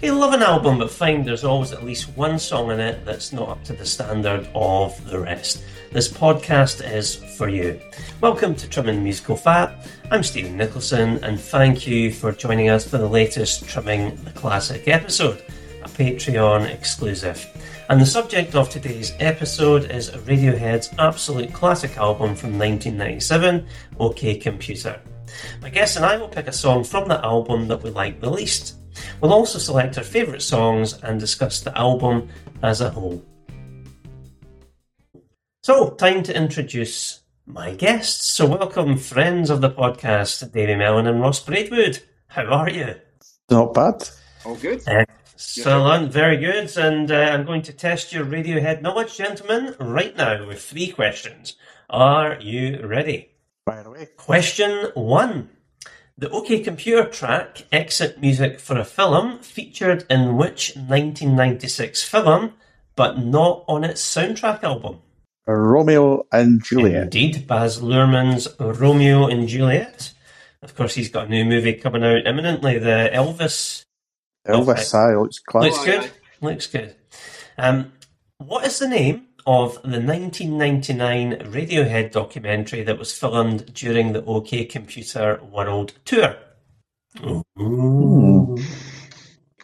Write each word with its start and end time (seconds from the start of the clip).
Okay, 0.00 0.10
love 0.12 0.32
an 0.32 0.42
album, 0.42 0.78
but 0.78 0.90
find 0.90 1.26
there's 1.26 1.44
always 1.44 1.72
at 1.72 1.84
least 1.84 2.16
one 2.16 2.38
song 2.38 2.70
in 2.70 2.80
it 2.80 3.04
that's 3.04 3.34
not 3.34 3.50
up 3.50 3.62
to 3.64 3.74
the 3.74 3.84
standard 3.84 4.48
of 4.54 5.10
the 5.10 5.18
rest. 5.18 5.62
This 5.92 6.10
podcast 6.10 6.82
is 6.90 7.16
for 7.36 7.50
you. 7.50 7.78
Welcome 8.22 8.54
to 8.54 8.66
Trimming 8.66 9.04
Musical 9.04 9.36
Fat. 9.36 9.86
I'm 10.10 10.22
Stephen 10.22 10.56
Nicholson, 10.56 11.22
and 11.22 11.38
thank 11.38 11.86
you 11.86 12.10
for 12.10 12.32
joining 12.32 12.70
us 12.70 12.88
for 12.88 12.96
the 12.96 13.06
latest 13.06 13.68
Trimming 13.68 14.16
the 14.24 14.30
Classic 14.30 14.88
episode, 14.88 15.44
a 15.82 15.88
Patreon 15.90 16.64
exclusive. 16.64 17.46
And 17.90 18.00
the 18.00 18.06
subject 18.06 18.54
of 18.54 18.70
today's 18.70 19.12
episode 19.20 19.90
is 19.90 20.08
Radiohead's 20.08 20.88
absolute 20.98 21.52
classic 21.52 21.98
album 21.98 22.34
from 22.34 22.58
1997, 22.58 23.66
OK 23.98 24.38
Computer. 24.38 24.98
My 25.60 25.68
guest 25.68 25.96
and 25.96 26.06
I 26.06 26.16
will 26.16 26.28
pick 26.28 26.46
a 26.46 26.52
song 26.52 26.84
from 26.84 27.06
the 27.06 27.22
album 27.22 27.68
that 27.68 27.82
we 27.82 27.90
like 27.90 28.18
the 28.18 28.30
least. 28.30 28.79
We'll 29.20 29.32
also 29.32 29.58
select 29.58 29.98
our 29.98 30.04
favourite 30.04 30.42
songs 30.42 30.94
and 31.02 31.20
discuss 31.20 31.60
the 31.60 31.76
album 31.76 32.28
as 32.62 32.80
a 32.80 32.90
whole. 32.90 33.22
So, 35.62 35.90
time 35.90 36.22
to 36.22 36.36
introduce 36.36 37.20
my 37.46 37.74
guests. 37.74 38.32
So, 38.32 38.46
welcome, 38.46 38.96
friends 38.96 39.50
of 39.50 39.60
the 39.60 39.70
podcast, 39.70 40.52
Davie 40.52 40.74
Melon 40.74 41.06
and 41.06 41.20
Ross 41.20 41.42
Braidwood. 41.42 42.02
How 42.28 42.46
are 42.46 42.70
you? 42.70 42.94
Not 43.50 43.74
bad. 43.74 44.08
All 44.44 44.56
good. 44.56 44.82
Excellent, 44.86 46.12
very 46.12 46.36
good. 46.36 46.76
And 46.76 47.10
uh, 47.10 47.14
I'm 47.14 47.44
going 47.44 47.62
to 47.62 47.72
test 47.72 48.12
your 48.12 48.24
Radiohead 48.24 48.82
knowledge, 48.82 49.16
gentlemen, 49.16 49.74
right 49.78 50.16
now 50.16 50.46
with 50.46 50.62
three 50.62 50.88
questions. 50.88 51.56
Are 51.90 52.38
you 52.40 52.86
ready? 52.86 53.30
Fire 53.66 53.86
away. 53.86 54.08
Question 54.16 54.92
one. 54.94 55.50
The 56.20 56.28
OK 56.28 56.60
Computer 56.60 57.08
track, 57.08 57.64
Exit 57.72 58.20
Music 58.20 58.60
for 58.60 58.78
a 58.78 58.84
Film, 58.84 59.38
featured 59.38 60.04
in 60.10 60.36
which 60.36 60.76
1996 60.76 62.02
film, 62.02 62.52
but 62.94 63.18
not 63.18 63.64
on 63.66 63.84
its 63.84 64.02
soundtrack 64.02 64.62
album? 64.62 64.98
Romeo 65.46 66.26
and 66.30 66.62
Juliet. 66.62 67.04
Indeed, 67.04 67.46
Baz 67.46 67.80
Luhrmann's 67.80 68.48
Romeo 68.60 69.28
and 69.28 69.48
Juliet. 69.48 70.12
Of 70.60 70.74
course, 70.74 70.94
he's 70.94 71.08
got 71.08 71.28
a 71.28 71.30
new 71.30 71.46
movie 71.46 71.72
coming 71.72 72.04
out 72.04 72.26
imminently, 72.26 72.78
the 72.78 73.08
Elvis. 73.14 73.84
Elvis, 74.46 74.92
aye, 74.92 75.16
looks 75.16 75.38
class. 75.38 75.64
Looks 75.64 75.84
good. 75.86 76.10
Looks 76.42 76.66
good. 76.66 76.96
Um, 77.56 77.92
what 78.36 78.66
is 78.66 78.78
the 78.78 78.88
name 78.88 79.28
of 79.46 79.74
the 79.82 80.00
1999 80.00 81.52
Radiohead 81.52 82.12
documentary 82.12 82.82
that 82.84 82.98
was 82.98 83.16
filmed 83.16 83.72
during 83.74 84.12
the 84.12 84.24
OK 84.24 84.64
Computer 84.64 85.40
World 85.42 85.92
Tour? 86.04 86.36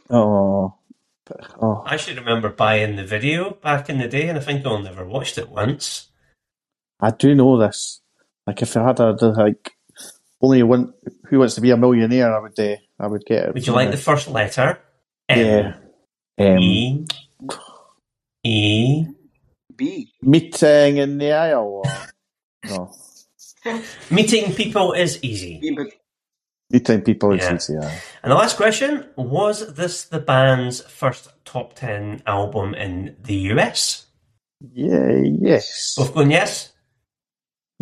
Oh, 0.08 0.74
oh, 1.60 1.83
I 1.84 1.96
should 1.96 2.16
remember 2.16 2.48
buying 2.48 2.96
the 2.96 3.05
video 3.05 3.50
back 3.50 3.88
in 3.88 3.98
the 3.98 4.08
day, 4.08 4.28
and 4.28 4.38
I 4.38 4.41
think 4.41 4.64
I 4.64 4.70
only 4.70 4.91
never 4.91 5.05
watched 5.05 5.38
it 5.38 5.48
once. 5.48 6.08
I 7.00 7.11
do 7.11 7.34
know 7.34 7.58
this. 7.58 8.00
Like 8.46 8.62
if 8.62 8.77
I 8.77 8.84
had 8.84 9.00
a 9.00 9.12
like 9.12 9.72
only 10.40 10.62
one 10.62 10.92
who 11.28 11.38
wants 11.38 11.55
to 11.56 11.61
be 11.61 11.70
a 11.70 11.77
millionaire, 11.77 12.34
I 12.34 12.40
would 12.40 12.58
uh, 12.58 12.77
I 12.98 13.06
would 13.06 13.24
get 13.27 13.48
it. 13.48 13.55
Would 13.55 13.66
you 13.66 13.72
like 13.72 13.90
the 13.90 13.96
first 13.96 14.28
letter? 14.28 14.78
M, 15.28 15.74
yeah? 16.38 16.52
Um, 16.52 16.58
E. 16.58 17.06
E. 18.44 19.06
B. 19.77 20.12
meeting 20.22 20.96
in 20.98 21.18
the 21.18 21.33
aisle. 21.33 21.83
Or, 21.84 21.92
no, 22.68 22.92
Meeting 24.11 24.52
people 24.55 24.92
is 24.92 25.18
easy. 25.23 25.58
B, 25.61 25.73
but 25.77 25.89
meeting 26.70 27.02
people 27.02 27.33
is 27.33 27.42
Yeah. 27.42 27.55
easy. 27.56 27.77
Aye. 27.77 28.01
And 28.23 28.30
the 28.33 28.36
last 28.36 28.56
question 28.56 29.06
was 29.17 29.74
this 29.74 30.05
the 30.05 30.20
band's 30.20 30.80
first 30.83 31.28
top 31.45 31.74
10 31.74 32.23
album 32.27 32.74
in 32.74 33.17
the 33.23 33.34
US? 33.55 34.06
Yeah. 34.73 35.11
Yes. 35.23 35.95
Both 35.98 36.14
going 36.14 36.30
yes? 36.30 36.72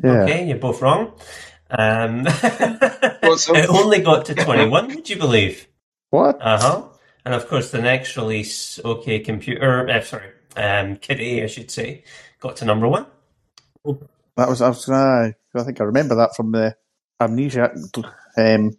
Yeah. 0.03 0.23
Okay, 0.23 0.49
you're 0.49 0.59
both 0.59 0.81
wrong. 0.83 1.13
Um, 1.71 2.25
it 3.23 3.69
only 3.69 4.01
got 4.01 4.27
to 4.27 4.35
21, 4.35 4.89
would 4.89 5.09
you 5.11 5.17
believe? 5.17 5.67
What? 6.11 6.37
Uh 6.41 6.59
huh. 6.61 6.83
And 7.25 7.35
of 7.35 7.49
course, 7.49 7.71
the 7.71 7.81
next 7.81 8.17
release, 8.17 8.79
OK 8.85 9.21
Computer, 9.21 9.89
uh, 9.89 10.01
sorry, 10.03 10.31
um, 10.57 10.97
Kid 10.97 11.21
A, 11.21 11.45
I 11.45 11.47
should 11.47 11.71
say, 11.71 12.05
got 12.41 12.57
to 12.57 12.65
number 12.65 12.89
one. 12.89 13.07
That 14.37 14.49
was 14.49 14.61
I 14.63 14.69
was. 14.69 14.89
Aye, 14.89 15.35
I 15.55 15.63
think 15.63 15.81
I 15.81 15.85
remember 15.85 16.17
that 16.17 16.35
from 16.35 16.53
the 16.53 16.75
Amnesiac 17.21 17.75
um, 17.97 18.71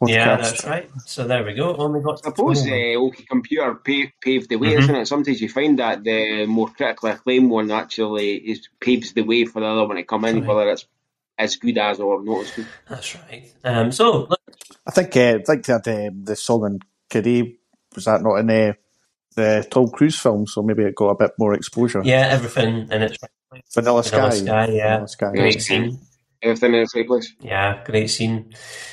podcast. 0.00 0.08
Yeah, 0.08 0.36
that's 0.36 0.64
right. 0.64 0.90
So 1.06 1.26
there 1.26 1.44
we 1.44 1.54
go. 1.54 1.74
Only 1.76 2.00
got 2.00 2.22
to 2.22 2.28
I 2.28 2.30
suppose 2.30 2.62
21. 2.62 2.96
uh, 2.96 3.06
OK 3.06 3.24
Computer 3.28 3.74
paved, 3.76 4.12
paved 4.20 4.48
the 4.48 4.56
way, 4.56 4.68
Mhm. 4.74 4.78
isn't 4.80 4.94
it? 4.96 5.06
Sometimes 5.08 5.40
you 5.40 5.48
find 5.48 5.78
that 5.78 6.04
the 6.04 6.46
more 6.46 6.68
critically 6.68 7.10
acclaimed 7.10 7.50
one 7.50 7.70
actually 7.70 8.36
is 8.36 8.68
paves 8.80 9.12
the 9.12 9.22
way 9.22 9.44
for 9.46 9.60
the 9.60 9.66
other 9.66 9.86
one 9.86 9.96
to 9.96 10.04
come 10.04 10.24
in, 10.26 10.40
Right. 10.40 10.46
whether 10.46 10.70
it's 10.70 10.86
as 11.38 11.56
good 11.56 11.78
as 11.78 11.98
or 12.00 12.22
not 12.22 12.44
as 12.44 12.50
good. 12.52 12.66
That's 12.88 13.16
right. 13.16 13.50
Um, 13.64 13.90
so, 13.92 14.26
look, 14.28 14.40
I 14.86 14.90
think 14.92 15.16
uh, 15.16 15.38
I 15.40 15.42
think 15.42 15.64
that 15.66 15.88
um, 15.88 16.24
the 16.24 16.36
song 16.36 16.66
in 16.66 16.78
Kid 17.08 17.56
was 17.94 18.04
that 18.04 18.22
not 18.22 18.36
in 18.36 18.46
the 18.46 18.76
the 19.36 19.66
Tom 19.70 19.88
Cruise 19.88 20.18
film, 20.18 20.46
so 20.46 20.62
maybe 20.62 20.82
it 20.82 20.94
got 20.94 21.10
a 21.10 21.14
bit 21.14 21.32
more 21.38 21.54
exposure. 21.54 22.02
yeah, 22.04 22.28
everything 22.30 22.88
in 22.90 23.02
its 23.02 23.18
right. 23.22 23.64
Vanilla 23.72 24.04
Sky. 24.04 24.16
Vanilla 24.16 24.32
Sky, 24.32 24.66
yeah. 24.72 24.90
Vanilla 24.94 25.08
Sky. 25.08 25.32
Great 25.32 25.62
scene. 25.62 25.98
Everything 26.42 26.74
in 26.74 26.80
its 26.80 26.94
right 26.94 27.06
place. 27.06 27.32
Yeah, 27.40 27.82
great 27.84 28.08
scene. 28.08 28.52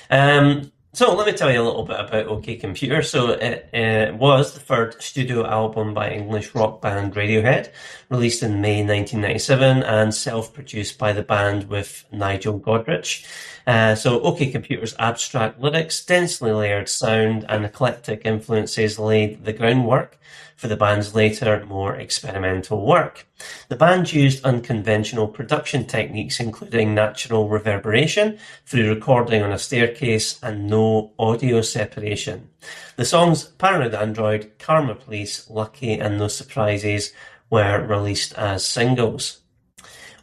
Um, 0.09 0.71
so 0.97 1.13
let 1.13 1.27
me 1.27 1.33
tell 1.33 1.51
you 1.51 1.61
a 1.61 1.63
little 1.63 1.83
bit 1.83 1.99
about 1.99 2.25
OK 2.25 2.55
Computer. 2.55 3.03
So 3.03 3.29
it, 3.29 3.69
it 3.71 4.15
was 4.15 4.55
the 4.55 4.59
third 4.59 4.99
studio 4.99 5.45
album 5.45 5.93
by 5.93 6.09
English 6.09 6.55
rock 6.55 6.81
band 6.81 7.13
Radiohead, 7.13 7.71
released 8.09 8.41
in 8.41 8.61
May 8.61 8.83
1997 8.83 9.83
and 9.83 10.11
self-produced 10.11 10.97
by 10.97 11.13
the 11.13 11.21
band 11.21 11.69
with 11.69 12.03
Nigel 12.11 12.59
Godrich. 12.59 13.27
Uh, 13.67 13.93
so 13.93 14.21
OK 14.21 14.49
Computer's 14.49 14.95
abstract 14.97 15.59
lyrics, 15.59 16.03
densely 16.03 16.51
layered 16.51 16.89
sound 16.89 17.45
and 17.47 17.63
eclectic 17.63 18.23
influences 18.25 18.97
laid 18.97 19.45
the 19.45 19.53
groundwork 19.53 20.17
for 20.57 20.67
the 20.67 20.75
band's 20.75 21.13
later, 21.13 21.63
more 21.67 21.95
experimental 21.95 22.83
work. 22.83 23.27
The 23.69 23.75
band 23.75 24.11
used 24.11 24.43
unconventional 24.43 25.27
production 25.27 25.85
techniques, 25.85 26.39
including 26.39 26.95
natural 26.95 27.47
reverberation 27.47 28.39
through 28.65 28.89
recording 28.89 29.43
on 29.43 29.51
a 29.51 29.59
staircase 29.59 30.39
and 30.41 30.67
no 30.67 31.13
audio 31.19 31.61
separation. 31.61 32.49
The 32.95 33.05
songs 33.05 33.43
Paranoid 33.43 33.93
Android, 33.93 34.51
Karma 34.57 34.95
Police, 34.95 35.47
Lucky, 35.47 35.93
and 35.93 36.17
No 36.17 36.27
Surprises 36.27 37.13
were 37.51 37.85
released 37.85 38.33
as 38.33 38.65
singles. 38.65 39.41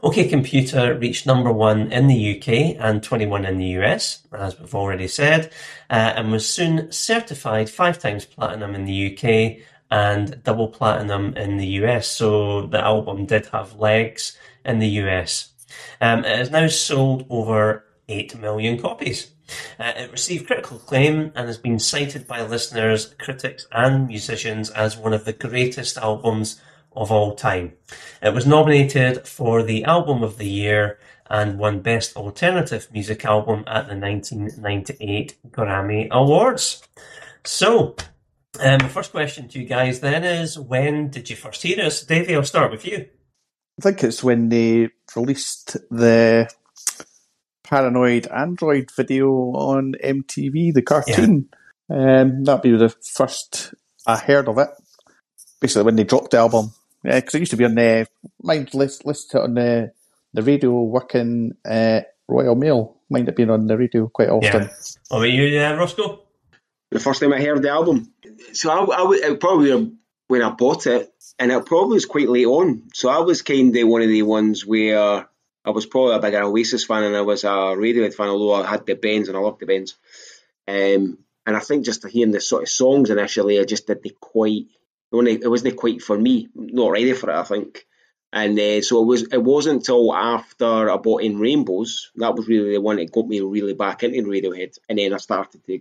OK 0.03 0.29
Computer 0.29 0.99
reached 0.99 1.27
number 1.27 1.51
one 1.51 1.91
in 1.91 2.09
the 2.09 2.37
UK 2.37 2.77
and 2.79 3.03
21 3.03 3.47
in 3.47 3.57
the 3.57 3.79
US, 3.79 4.27
as 4.33 4.59
we've 4.59 4.75
already 4.75 5.09
said, 5.09 5.51
uh, 5.89 6.13
and 6.17 6.31
was 6.31 6.47
soon 6.47 6.93
certified 6.93 7.71
five 7.71 7.99
times 7.99 8.27
platinum 8.27 8.75
in 8.75 8.85
the 8.85 9.15
UK 9.15 9.65
and 9.95 10.43
double 10.43 10.67
platinum 10.67 11.37
in 11.37 11.57
the 11.57 11.69
US. 11.83 12.09
So 12.09 12.67
the 12.67 12.85
album 12.85 13.27
did 13.27 13.47
have 13.47 13.79
legs 13.79 14.37
in 14.65 14.81
the 14.81 14.89
US. 15.03 15.51
Um, 16.01 16.25
it 16.25 16.37
has 16.37 16.51
now 16.51 16.67
sold 16.67 17.27
over 17.31 17.85
8 18.09 18.37
million 18.41 18.77
copies. 18.77 19.31
Uh, 19.79 19.93
it 19.97 20.11
received 20.11 20.49
critical 20.49 20.79
acclaim 20.79 21.31
and 21.37 21.47
has 21.47 21.59
been 21.59 21.79
cited 21.79 22.27
by 22.27 22.43
listeners, 22.43 23.15
critics, 23.21 23.69
and 23.71 24.09
musicians 24.09 24.69
as 24.71 24.97
one 24.97 25.13
of 25.13 25.27
the 25.27 25.33
greatest 25.33 25.97
albums 25.97 26.61
of 26.97 27.13
all 27.13 27.37
time. 27.37 27.75
It 28.21 28.35
was 28.35 28.49
nominated 28.49 29.29
for 29.29 29.63
the 29.63 29.85
Album 29.85 30.25
of 30.25 30.39
the 30.39 30.49
Year 30.49 30.99
and 31.31 31.57
won 31.57 31.83
Best 31.83 32.17
Alternative 32.17 32.89
Music 32.93 33.25
Album 33.25 33.63
at 33.69 33.87
the 33.87 33.97
1998 33.97 35.37
Grammy 35.53 36.09
Awards. 36.11 36.83
So, 37.45 37.95
um, 38.61 38.79
the 38.79 38.89
first 38.89 39.11
question 39.11 39.49
to 39.49 39.59
you 39.59 39.67
guys 39.67 40.01
then 40.01 40.25
is 40.25 40.59
when 40.59 41.11
did 41.11 41.31
you 41.31 41.37
first 41.37 41.63
hear 41.63 41.85
us? 41.85 42.03
Davie, 42.03 42.35
I'll 42.35 42.45
start 42.45 42.71
with 42.71 42.87
you. 42.87 43.07
I 43.79 43.83
think 43.83 44.05
it's 44.05 44.23
when 44.23 44.49
they 44.49 44.91
released 45.17 45.77
the 45.91 46.49
Paranoid 47.65 48.27
Android 48.29 48.91
video 48.97 49.31
on 49.31 49.95
MTV, 50.03 50.73
the 50.75 50.83
cartoon. 50.83 51.49
Um, 51.91 52.45
that'd 52.45 52.63
be 52.63 52.71
the 52.71 52.89
first 52.89 53.75
I 54.07 54.17
heard 54.17 54.49
of 54.49 54.59
it. 54.59 54.71
Basically, 55.61 55.83
when 55.83 55.97
they 55.97 56.05
dropped 56.05 56.31
the 56.31 56.39
album. 56.39 56.73
Yeah, 57.05 57.17
because 57.21 57.35
it 57.35 57.41
used 57.41 57.51
to 57.51 57.59
be 57.59 57.67
on 57.67 57.75
the 57.75 58.07
mind 58.43 58.73
list 58.73 59.05
listed 59.05 59.41
on 59.41 59.55
the 59.55 59.93
the 60.33 60.43
radio 60.43 60.83
working 60.83 61.53
at 61.65 62.15
Royal 62.27 62.55
Mail. 62.55 62.97
Mind 63.11 63.29
it 63.29 63.37
being 63.37 63.51
on 63.51 63.67
the 63.67 63.77
radio 63.77 64.09
quite 64.09 64.31
often. 64.31 64.63
Yeah. 64.63 64.69
What 65.09 65.19
about 65.19 65.31
you, 65.31 65.61
uh, 65.61 65.77
Roscoe? 65.77 66.24
The 66.95 67.01
first 67.01 67.21
time 67.21 67.33
I 67.33 67.41
heard 67.43 67.61
the 67.61 67.71
album. 67.71 68.13
So 68.53 68.71
I, 68.71 69.31
I 69.31 69.35
probably 69.35 69.97
when 70.29 70.43
I 70.43 70.51
bought 70.51 70.87
it, 70.87 71.13
and 71.41 71.51
it 71.51 71.67
probably 71.67 71.95
was 71.95 72.07
quite 72.07 72.29
late 72.29 72.47
on. 72.47 72.85
So 72.95 73.09
I 73.09 73.19
was 73.19 73.43
kind 73.43 73.77
of 73.77 73.89
one 73.89 74.03
of 74.03 74.09
the 74.09 74.23
ones 74.23 74.65
where 74.65 75.27
I 75.65 75.71
was 75.71 75.87
probably 75.87 76.15
a 76.15 76.21
bigger 76.21 76.45
Oasis 76.45 76.85
fan 76.85 77.03
and 77.03 77.17
I 77.17 77.23
was 77.23 77.43
a 77.43 77.49
Radiohead 77.49 78.15
fan, 78.15 78.29
although 78.29 78.55
I 78.55 78.71
had 78.71 78.87
the 78.87 78.95
Bends 78.95 79.29
and 79.29 79.37
I 79.37 79.41
loved 79.41 79.59
the 79.59 79.67
Bends. 79.67 79.97
Um, 80.69 81.19
and 81.45 81.57
I 81.57 81.59
think 81.59 81.85
just 81.85 82.07
hearing 82.07 82.31
the 82.31 82.41
sort 82.41 82.63
of 82.63 82.69
songs 82.69 83.11
initially, 83.11 83.59
I 83.59 83.65
just 83.65 83.89
didn't 83.89 84.21
quite. 84.21 84.67
It 85.13 85.51
wasn't 85.51 85.77
quite 85.77 86.01
for 86.01 86.17
me. 86.17 86.49
Not 86.55 86.93
ready 86.93 87.13
for 87.13 87.29
it, 87.29 87.37
I 87.37 87.43
think. 87.43 87.87
And 88.33 88.57
uh, 88.57 88.83
so 88.83 89.03
it 89.03 89.07
was. 89.07 89.23
It 89.33 89.43
wasn't 89.43 89.79
until 89.79 90.15
after 90.15 90.89
I 90.89 90.97
bought 90.99 91.23
in 91.23 91.41
Rainbows 91.41 92.13
that 92.15 92.37
was 92.37 92.47
really 92.47 92.71
the 92.71 92.81
one 92.81 92.99
that 92.99 93.11
got 93.11 93.27
me 93.27 93.41
really 93.41 93.75
back 93.75 94.05
into 94.05 94.31
Radiohead, 94.31 94.79
and 94.89 94.97
then 94.97 95.13
I 95.13 95.17
started 95.17 95.65
to 95.67 95.81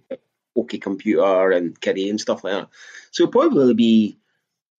OK 0.56 0.78
Computer 0.78 1.52
and 1.52 1.80
Kid 1.80 1.98
A 1.98 2.10
and 2.10 2.22
stuff 2.22 2.44
like 2.44 2.54
that. 2.54 2.70
So 3.12 3.28
probably 3.28 3.74
be 3.74 4.18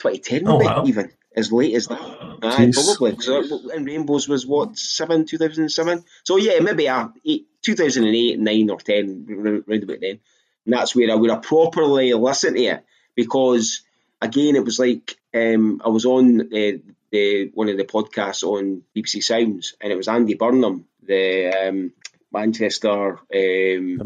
2010 0.01 0.49
oh, 0.49 0.57
wow. 0.57 0.85
even 0.87 1.11
as 1.37 1.53
late 1.53 1.75
as 1.75 1.89
that. 1.89 2.01
Aye, 2.43 2.71
probably. 2.73 3.13
Because 3.13 3.71
in 3.75 3.85
Rainbows 3.85 4.29
was 4.29 4.47
what, 4.47 4.77
7, 4.79 5.27
2007? 5.27 6.05
So 6.25 6.37
yeah, 6.37 6.61
maybe 6.61 6.89
uh, 6.89 7.09
eight, 7.25 7.47
2008, 7.63 8.39
9 8.39 8.71
or 8.71 8.79
10, 8.79 9.65
round 9.67 9.83
about 9.83 10.01
then. 10.01 10.21
And 10.65 10.75
that's 10.75 10.95
where 10.95 11.11
I 11.11 11.15
would 11.15 11.31
have 11.31 11.43
properly 11.43 12.13
listened 12.15 12.57
to 12.57 12.65
it 12.65 12.85
because, 13.15 13.83
again, 14.21 14.57
it 14.57 14.65
was 14.65 14.79
like 14.79 15.17
um, 15.35 15.83
I 15.85 15.89
was 15.89 16.07
on 16.07 16.41
uh, 16.41 16.79
the 17.11 17.51
one 17.55 17.69
of 17.69 17.77
the 17.77 17.85
podcasts 17.85 18.43
on 18.43 18.83
BBC 18.97 19.23
Sounds 19.23 19.77
and 19.81 19.93
it 19.93 19.97
was 19.97 20.09
Andy 20.09 20.35
Burnham, 20.35 20.87
the 21.03 21.69
um, 21.69 21.93
Manchester. 22.33 23.19
Um, 23.35 24.01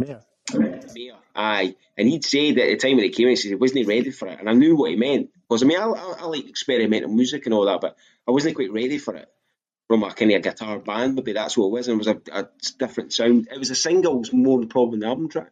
mayor. 0.55 1.17
Aye. 1.35 1.77
And 1.97 2.09
he'd 2.09 2.25
said 2.25 2.59
at 2.59 2.69
the 2.69 2.77
time 2.77 2.97
when 2.97 3.05
it 3.05 3.15
came 3.15 3.27
in, 3.27 3.31
he 3.31 3.37
said 3.37 3.49
he 3.51 3.55
wasn't 3.55 3.87
ready 3.87 4.11
for 4.11 4.29
it. 4.29 4.39
And 4.41 4.49
I 4.49 4.53
knew 4.53 4.77
what 4.77 4.91
he 4.91 4.97
meant. 4.97 5.31
Because 5.49 5.63
I 5.63 5.67
mean, 5.67 5.79
I, 5.79 5.85
I, 5.85 6.15
I, 6.21 6.25
like 6.25 6.49
experimental 6.49 7.11
music 7.11 7.47
and 7.47 7.55
all 7.55 7.67
that, 7.67 7.81
but 7.81 7.97
I 8.27 8.31
wasn't 8.31 8.55
quite 8.55 8.73
ready 8.73 8.99
for 8.99 9.15
it 9.15 9.29
from 9.87 10.03
a 10.03 10.13
kind 10.13 10.33
of 10.33 10.39
a 10.39 10.41
guitar 10.41 10.79
band. 10.79 11.15
Maybe 11.15 11.33
that's 11.33 11.57
what 11.57 11.67
it 11.67 11.73
was. 11.73 11.89
And 11.89 12.01
it 12.01 12.07
was 12.07 12.07
a, 12.09 12.41
a 12.41 12.49
different 12.79 13.13
sound. 13.13 13.49
It 13.51 13.59
was 13.59 13.71
the 13.71 13.75
singles 13.75 14.33
more 14.33 14.61
the 14.61 14.67
problem 14.67 15.01
than 15.01 15.01
the 15.01 15.07
album 15.07 15.29
track 15.29 15.51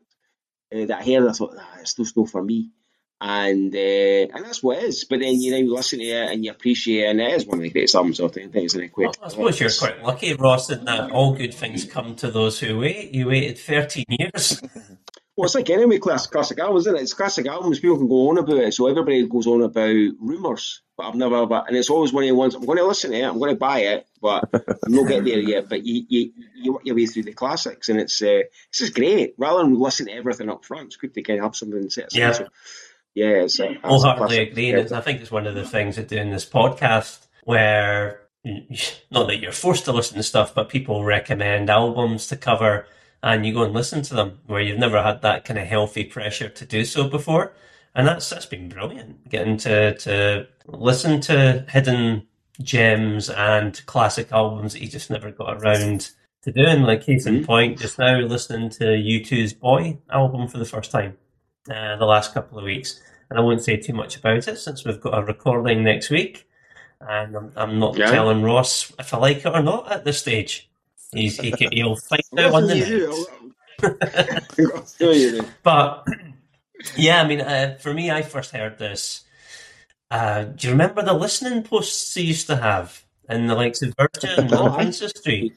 uh, 0.75 0.87
that 0.87 1.01
I 1.01 1.05
heard. 1.05 1.29
I 1.29 1.33
thought, 1.33 1.57
ah, 1.59 1.77
it's 1.81 1.95
just 1.95 2.17
no 2.17 2.27
for 2.27 2.43
me. 2.43 2.71
And 3.19 3.75
uh, 3.75 3.79
and 3.79 4.45
that's 4.45 4.63
what 4.63 4.79
it 4.79 4.85
is. 4.85 5.05
But 5.05 5.21
then 5.21 5.41
you 5.41 5.51
know 5.51 5.57
you 5.57 5.75
listen 5.75 6.01
to 6.01 6.05
it 6.05 6.33
and 6.33 6.45
you 6.45 6.51
appreciate 6.51 7.05
it, 7.05 7.11
and 7.11 7.21
it 7.21 7.33
is 7.33 7.47
one 7.47 7.59
of 7.59 7.63
the 7.63 7.71
greatest 7.71 7.95
albums 7.95 8.21
of 8.21 8.33
the 8.33 8.43
isn't 8.43 8.83
it? 8.83 8.93
Well, 8.97 9.15
I 9.23 9.29
suppose 9.29 9.59
you're 9.59 9.71
quite 9.71 10.03
lucky, 10.03 10.35
Ross, 10.35 10.69
in 10.71 10.85
that 10.85 11.11
all 11.11 11.35
good 11.35 11.55
things 11.55 11.85
come 11.85 12.15
to 12.17 12.31
those 12.31 12.61
who 12.61 12.79
wait. 12.79 13.15
You 13.15 13.29
waited 13.29 13.59
13 13.59 14.05
years. 14.11 14.61
Well, 15.37 15.45
it's 15.45 15.55
like 15.55 15.69
any 15.69 15.99
class, 15.99 16.27
classic 16.27 16.59
albums, 16.59 16.87
isn't 16.87 16.97
it? 16.97 17.03
It's 17.03 17.13
classic 17.13 17.47
albums. 17.47 17.79
People 17.79 17.99
can 17.99 18.09
go 18.09 18.31
on 18.31 18.39
about 18.39 18.57
it, 18.57 18.73
so 18.73 18.89
everybody 18.89 19.27
goes 19.27 19.47
on 19.47 19.61
about 19.61 19.95
rumours. 20.19 20.81
But 20.97 21.09
I've 21.09 21.15
never, 21.15 21.45
but 21.45 21.69
and 21.69 21.77
it's 21.77 21.91
always 21.91 22.11
one 22.11 22.25
of 22.25 22.29
the 22.29 22.35
ones 22.35 22.55
I'm 22.55 22.65
going 22.65 22.79
to 22.79 22.87
listen 22.87 23.11
to 23.11 23.19
it. 23.19 23.23
I'm 23.23 23.39
going 23.39 23.55
to 23.55 23.59
buy 23.59 23.81
it, 23.81 24.09
but 24.23 24.49
I'm 24.55 24.93
not 24.93 25.09
getting 25.09 25.25
there 25.25 25.41
yet. 25.41 25.69
But 25.69 25.85
you, 25.85 26.07
you, 26.09 26.33
you 26.55 26.73
work 26.73 26.87
your 26.87 26.97
way 26.97 27.05
through 27.05 27.25
the 27.25 27.35
classics, 27.35 27.91
and 27.91 28.01
it's 28.01 28.23
uh, 28.23 28.45
it's 28.71 28.79
just 28.79 28.95
great. 28.95 29.35
Rather 29.37 29.63
than 29.63 29.79
listen 29.79 30.07
to 30.07 30.13
everything 30.13 30.49
up 30.49 30.65
front, 30.65 30.87
it's 30.87 30.97
good 30.97 31.13
to 31.13 31.23
kind 31.23 31.41
of 31.41 31.45
have 31.45 31.57
something 31.57 31.91
set 31.91 32.15
Yeah. 32.15 32.33
So, 32.33 32.49
yeah, 33.17 33.45
it's, 33.45 33.59
uh, 33.59 33.73
wholeheartedly 33.83 34.39
agree. 34.41 34.71
And 34.73 34.93
I 34.93 35.01
think 35.01 35.23
it's 35.23 35.31
one 35.31 35.47
of 35.47 35.55
the 35.55 35.65
things 35.65 35.97
of 35.97 36.07
doing 36.07 36.31
this 36.31 36.45
podcast 36.45 37.27
where 37.45 38.21
not 39.11 39.27
that 39.27 39.39
you're 39.41 39.53
forced 39.53 39.87
to 39.87 39.93
listen 39.93 40.19
to 40.19 40.23
stuff, 40.23 40.55
but 40.55 40.69
people 40.69 41.03
recommend 41.03 41.71
albums 41.71 42.27
to 42.27 42.37
cover 42.37 42.87
and 43.23 43.47
you 43.47 43.55
go 43.55 43.63
and 43.63 43.73
listen 43.73 44.03
to 44.03 44.15
them 44.15 44.41
where 44.47 44.61
you've 44.61 44.79
never 44.79 45.03
had 45.03 45.23
that 45.23 45.47
kind 45.47 45.59
of 45.59 45.67
healthy 45.67 46.05
pressure 46.05 46.51
to 46.51 46.67
do 46.67 46.85
so 46.85 47.09
before. 47.09 47.55
And 47.95 48.07
that's 48.07 48.29
that's 48.29 48.45
been 48.45 48.69
brilliant. 48.69 49.27
Getting 49.31 49.57
to 49.59 49.97
to 49.97 50.47
listen 50.67 51.23
to 51.23 51.65
hidden 51.71 52.27
gems 52.61 53.31
and 53.31 53.81
classic 53.87 54.31
albums 54.31 54.75
that 54.75 54.83
you 54.83 54.89
just 54.89 55.09
never 55.09 55.31
got 55.31 55.63
around 55.63 56.11
to 56.43 56.53
doing. 56.53 56.83
Like 56.83 57.07
case 57.07 57.25
in 57.25 57.37
mm-hmm. 57.37 57.45
point, 57.47 57.79
just 57.79 57.99
now 57.99 58.19
listening 58.19 58.69
to 58.73 58.85
U2's 58.85 59.55
Boy 59.55 59.97
album 60.11 60.49
for 60.49 60.59
the 60.59 60.67
first 60.67 60.91
time 60.91 61.17
uh, 61.71 61.97
the 61.97 62.05
last 62.05 62.35
couple 62.35 62.59
of 62.59 62.65
weeks. 62.65 63.01
And 63.29 63.39
I 63.39 63.43
won't 63.43 63.63
say 63.63 63.77
too 63.77 63.93
much 63.93 64.17
about 64.17 64.47
it 64.49 64.57
since 64.59 64.85
we've 64.85 65.01
got 65.01 65.19
a 65.19 65.23
recording 65.25 65.83
next 65.83 66.11
week. 66.11 66.49
And 67.01 67.37
I'm, 67.37 67.53
I'm 67.57 67.79
not 67.79 67.97
yeah. 67.97 68.11
telling 68.11 68.43
Ross 68.43 68.93
if 68.99 69.13
I 69.13 69.19
like 69.19 69.39
it 69.39 69.47
or 69.47 69.63
not 69.63 69.91
at 69.91 70.05
this 70.05 70.19
stage. 70.19 70.71
He's, 71.13 71.39
he 71.39 71.51
can, 71.53 71.73
he'll 71.73 71.97
find 72.11 72.23
out 72.39 72.55
on 72.55 72.67
the 72.67 73.27
but 75.63 76.07
yeah, 76.97 77.23
I 77.23 77.27
mean, 77.27 77.41
uh, 77.41 77.77
for 77.81 77.93
me, 77.93 78.11
I 78.11 78.23
first 78.23 78.53
heard 78.53 78.79
this. 78.79 79.25
Uh, 80.11 80.45
do 80.45 80.69
you 80.69 80.73
remember 80.73 81.03
the 81.03 81.13
listening 81.13 81.63
posts 81.63 82.15
he 82.15 82.23
used 82.23 82.47
to 82.47 82.57
have 82.57 83.05
in 83.29 83.47
the 83.49 83.55
likes 83.55 83.83
of 83.83 83.95
Virgin 83.99 84.53
and 84.53 84.95
Street? 84.95 85.55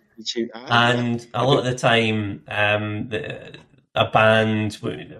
And 0.53 1.25
a 1.33 1.45
lot 1.45 1.59
of 1.59 1.65
the 1.65 1.75
time, 1.75 2.43
um, 2.47 3.09
the, 3.09 3.53
a 3.99 4.09
band, 4.09 4.77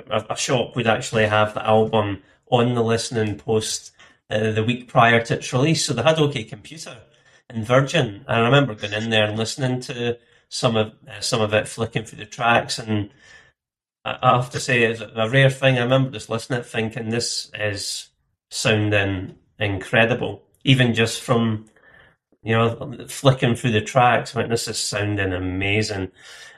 a, 0.09 0.37
shop 0.37 0.75
would 0.75 0.87
actually 0.87 1.25
have 1.25 1.53
the 1.53 1.65
album 1.67 2.23
on 2.49 2.75
the 2.75 2.83
listening 2.83 3.35
post 3.35 3.91
uh, 4.29 4.51
the 4.51 4.63
week 4.63 4.87
prior 4.87 5.21
to 5.25 5.35
its 5.35 5.51
release. 5.51 5.83
So 5.83 5.93
they 5.93 6.01
had 6.01 6.17
OK 6.17 6.45
Computer 6.45 6.97
and 7.49 7.65
Virgin. 7.65 8.23
I 8.25 8.39
remember 8.39 8.75
going 8.75 8.93
in 8.93 9.09
there 9.09 9.25
and 9.25 9.37
listening 9.37 9.81
to 9.81 10.17
some 10.47 10.77
of 10.77 10.93
uh, 11.07 11.19
some 11.19 11.41
of 11.41 11.53
it, 11.53 11.67
flicking 11.67 12.05
through 12.05 12.19
the 12.19 12.25
tracks, 12.25 12.79
and 12.79 13.09
I 14.05 14.35
have 14.37 14.49
to 14.51 14.61
say 14.61 14.83
it's 14.83 15.01
a 15.01 15.29
rare 15.29 15.49
thing. 15.49 15.77
I 15.77 15.83
remember 15.83 16.11
just 16.11 16.29
listening, 16.29 16.63
thinking 16.63 17.09
this 17.09 17.51
is 17.53 18.07
sounding 18.49 19.35
incredible, 19.59 20.43
even 20.63 20.93
just 20.93 21.21
from 21.21 21.65
you 22.43 22.55
know 22.55 23.05
flicking 23.07 23.55
through 23.55 23.71
the 23.71 23.81
tracks. 23.81 24.35
I 24.35 24.41
mean, 24.41 24.49
this 24.49 24.67
is 24.67 24.77
sounding 24.77 25.33
amazing. 25.33 26.11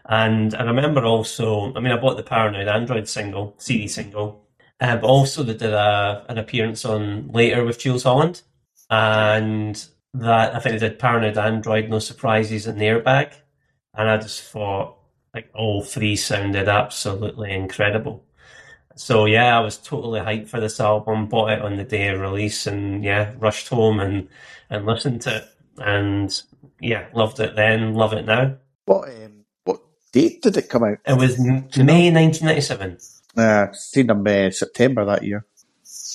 And 0.06 0.56
I 0.56 0.64
remember 0.64 1.06
also, 1.06 1.74
I 1.76 1.80
mean, 1.80 1.92
I 1.92 1.98
bought 1.98 2.18
the 2.18 2.24
Paranoid 2.24 2.68
Android 2.68 3.08
single, 3.08 3.56
CD 3.58 3.88
single, 3.88 4.48
uh, 4.80 4.98
but 4.98 5.08
also 5.08 5.44
they 5.44 5.54
did 5.54 5.74
a, 5.74 6.26
an 6.28 6.38
appearance 6.38 6.86
on 6.86 7.30
later 7.30 7.64
with 7.64 7.80
Jools 7.80 8.04
Holland, 8.04 8.42
and 8.90 9.88
that 10.14 10.56
I 10.56 10.60
think 10.60 10.80
they 10.80 10.90
did 10.90 11.00
Paranoid 11.00 11.38
Android, 11.38 11.90
No 11.90 12.00
Surprises, 12.00 12.68
and 12.68 12.80
the 12.80 12.86
Airbag, 12.86 13.34
and 13.94 14.10
I 14.10 14.18
just 14.18 14.44
thought 14.44 14.98
like 15.34 15.50
all 15.56 15.84
three 15.84 16.16
sounded 16.16 16.68
absolutely 16.68 17.52
incredible. 17.54 18.26
So 18.96 19.26
yeah, 19.26 19.58
I 19.58 19.62
was 19.62 19.78
totally 19.78 20.20
hyped 20.20 20.50
for 20.50 20.60
this 20.60 20.80
album. 20.80 21.28
Bought 21.28 21.52
it 21.52 21.62
on 21.62 21.78
the 21.78 21.84
day 21.84 22.10
of 22.10 22.20
release, 22.20 22.68
and 22.68 23.04
yeah, 23.04 23.34
rushed 23.40 23.70
home 23.70 24.00
and 24.00 24.28
and 24.70 24.86
listened 24.86 25.22
to 25.24 25.38
it, 25.38 25.46
and 25.84 26.42
yeah, 26.80 27.08
loved 27.14 27.40
it 27.40 27.56
then, 27.56 27.94
love 27.94 28.14
it 28.14 28.26
now. 28.26 28.56
What 28.86 29.10
um, 29.10 29.46
what 29.64 29.82
date 30.12 30.42
did 30.42 30.58
it 30.58 30.70
come 30.70 30.84
out? 30.84 30.98
It 31.06 31.18
was 31.18 31.40
May 31.40 32.12
1997. 32.12 32.98
Uh, 33.38 33.72
seen 33.74 34.08
them 34.08 34.26
uh, 34.28 34.52
September 34.52 35.06
that 35.06 35.24
year. 35.24 35.46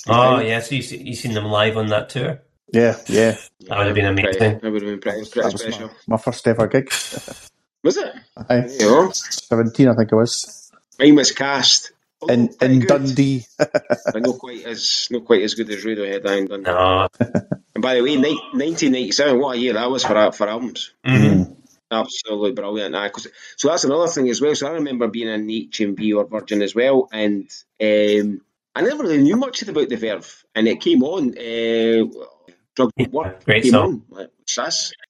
Oh 0.07 0.39
yeah, 0.39 0.59
so 0.59 0.75
you 0.75 0.81
you 0.81 1.15
seen 1.15 1.33
them 1.33 1.45
live 1.45 1.77
on 1.77 1.87
that 1.87 2.09
tour? 2.09 2.41
Yeah, 2.73 2.97
yeah. 3.07 3.37
That 3.61 3.77
would 3.77 3.87
have 3.87 3.95
been 3.95 4.05
amazing. 4.05 4.59
That 4.59 4.71
would 4.71 4.81
have 4.81 4.91
been 4.91 4.99
pretty, 4.99 5.29
pretty 5.29 5.57
special. 5.57 5.87
My, 5.87 6.15
my, 6.15 6.17
first 6.17 6.45
ever 6.47 6.67
gig. 6.67 6.91
was 7.83 7.97
it? 7.97 8.13
Aye. 8.49 8.67
17, 8.67 9.87
I 9.87 9.95
think 9.95 10.11
it 10.11 10.15
was. 10.15 10.71
Mine 10.99 11.15
was 11.15 11.31
cast. 11.31 11.91
Oh, 12.21 12.27
in 12.27 12.49
in 12.61 12.79
good. 12.79 12.87
Dundee. 12.87 13.45
but 13.57 14.21
not 14.21 14.39
quite 14.39 14.65
as 14.65 15.07
not 15.11 15.25
quite 15.25 15.43
as 15.43 15.53
good 15.53 15.69
as 15.69 15.83
Radiohead 15.83 16.25
in 16.25 16.47
Dundee. 16.47 16.71
No. 16.71 17.07
and 17.19 17.81
by 17.81 17.95
the 17.95 18.01
way, 18.01 18.17
1997, 18.17 19.39
what 19.39 19.55
a 19.55 19.59
year 19.59 19.73
that 19.73 19.89
was 19.89 20.03
for 20.03 20.31
for 20.31 20.47
albums. 20.47 20.93
Mm-hmm. 21.05 21.53
Absolutely 21.89 22.51
brilliant. 22.51 22.91
Nah, 22.91 23.09
so 23.55 23.69
that's 23.69 23.85
another 23.85 24.07
thing 24.07 24.29
as 24.29 24.41
well. 24.41 24.55
So 24.55 24.67
I 24.67 24.71
remember 24.71 25.07
being 25.07 25.29
in 25.29 25.47
HMV 25.47 26.17
or 26.17 26.25
Virgin 26.25 26.61
as 26.61 26.75
well, 26.75 27.07
and 27.13 27.49
um, 27.81 28.41
I 28.75 28.81
never 28.81 29.03
really 29.03 29.23
knew 29.23 29.37
much 29.37 29.61
about 29.61 29.87
the 29.87 29.95
Verve, 29.95 30.43
and 30.53 30.67
it 30.67 30.81
came 30.81 31.03
on. 31.03 31.37
Uh, 31.37 32.05
Drug 32.75 32.91
Work 33.11 33.43
great 33.43 33.63
came 33.63 33.71
song. 33.71 34.03
on, 34.11 34.17
like, 34.19 34.29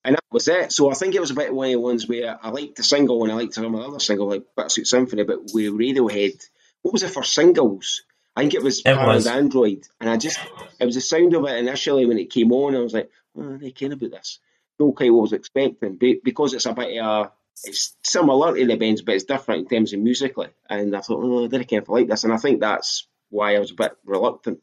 and 0.05 0.15
that 0.15 0.23
was 0.31 0.47
it. 0.47 0.71
So 0.71 0.89
I 0.89 0.93
think 0.93 1.15
it 1.15 1.19
was 1.19 1.31
a 1.31 1.35
bit 1.35 1.53
one 1.53 1.67
of 1.67 1.73
the 1.73 1.79
ones 1.79 2.07
where 2.07 2.39
I 2.41 2.49
liked 2.49 2.77
the 2.77 2.83
single 2.83 3.23
and 3.23 3.31
I 3.31 3.35
liked 3.35 3.55
some 3.55 3.75
other 3.75 3.99
single 3.99 4.29
like 4.29 4.43
Bittersweet 4.55 4.87
Symphony, 4.87 5.23
but 5.23 5.39
with 5.53 5.73
Radiohead, 5.73 6.41
what 6.81 6.93
was 6.93 7.03
it 7.03 7.11
for 7.11 7.23
singles? 7.23 8.03
I 8.35 8.41
think 8.41 8.53
it 8.53 8.63
was 8.63 8.81
it 8.85 8.95
was. 8.95 9.25
Android, 9.25 9.87
and 9.99 10.09
I 10.09 10.17
just 10.17 10.39
it 10.79 10.85
was 10.85 10.95
the 10.95 11.01
sound 11.01 11.33
of 11.33 11.45
it 11.45 11.57
initially 11.57 12.05
when 12.05 12.19
it 12.19 12.29
came 12.29 12.51
on. 12.51 12.75
I 12.75 12.79
was 12.79 12.93
like, 12.93 13.09
oh, 13.37 13.57
they 13.57 13.71
care 13.71 13.91
about 13.91 14.11
this. 14.11 14.39
No 14.79 14.91
quite 14.91 15.11
what 15.11 15.19
I 15.19 15.21
was 15.21 15.33
expecting, 15.33 15.97
because 16.23 16.53
it's 16.53 16.67
a 16.67 16.73
bit 16.73 16.99
of 16.99 17.05
a 17.05 17.31
it's 17.63 17.95
similar 18.03 18.55
to 18.55 18.65
the 18.65 18.75
Bends, 18.75 19.01
but 19.01 19.15
it's 19.15 19.23
different 19.23 19.63
in 19.63 19.67
terms 19.67 19.93
of 19.93 19.99
musically. 19.99 20.49
And 20.69 20.95
I 20.95 21.01
thought, 21.01 21.23
oh, 21.23 21.45
I 21.45 21.47
didn't 21.47 21.67
care 21.67 21.81
if 21.81 21.89
I 21.89 21.93
like 21.93 22.07
this, 22.07 22.23
and 22.23 22.31
I 22.31 22.37
think 22.37 22.59
that's 22.59 23.07
why 23.29 23.55
I 23.55 23.59
was 23.59 23.71
a 23.71 23.75
bit 23.75 23.97
reluctant. 24.05 24.61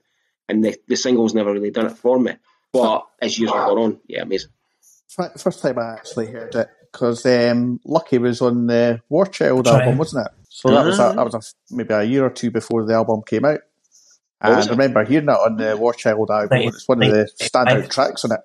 And 0.48 0.62
the, 0.62 0.76
the 0.86 0.96
singles 0.96 1.34
never 1.34 1.52
really 1.52 1.72
done 1.72 1.86
it 1.86 1.98
for 1.98 2.20
me. 2.20 2.36
But 2.72 3.06
as 3.20 3.36
years 3.36 3.50
have 3.50 3.66
gone 3.66 3.78
on, 3.78 4.00
yeah, 4.06 4.22
amazing. 4.22 4.50
First 5.08 5.62
time 5.62 5.78
I 5.78 5.94
actually 5.94 6.26
heard 6.26 6.54
it 6.54 6.68
because 6.94 7.26
um, 7.26 7.80
Lucky 7.84 8.18
was 8.18 8.40
on 8.40 8.68
the 8.68 9.02
War 9.08 9.26
Child 9.26 9.66
album, 9.66 9.98
wasn't 9.98 10.26
it? 10.26 10.32
So 10.48 10.68
that 10.70 10.86
was 10.86 10.98
a, 11.00 11.12
that 11.16 11.24
was 11.24 11.34
a, 11.34 11.74
maybe 11.74 11.92
a 11.92 12.04
year 12.04 12.24
or 12.24 12.30
two 12.30 12.52
before 12.52 12.86
the 12.86 12.94
album 12.94 13.22
came 13.26 13.44
out. 13.44 13.58
And 14.40 14.54
I 14.54 14.66
remember 14.66 15.04
hearing 15.04 15.26
that 15.26 15.40
on 15.40 15.56
the 15.56 15.76
War 15.76 15.92
Child 15.92 16.30
album. 16.30 16.58
It's 16.62 16.86
one 16.86 17.02
of 17.02 17.10
the 17.10 17.28
standout 17.42 17.90
tracks 17.90 18.24
on 18.24 18.32
it, 18.32 18.40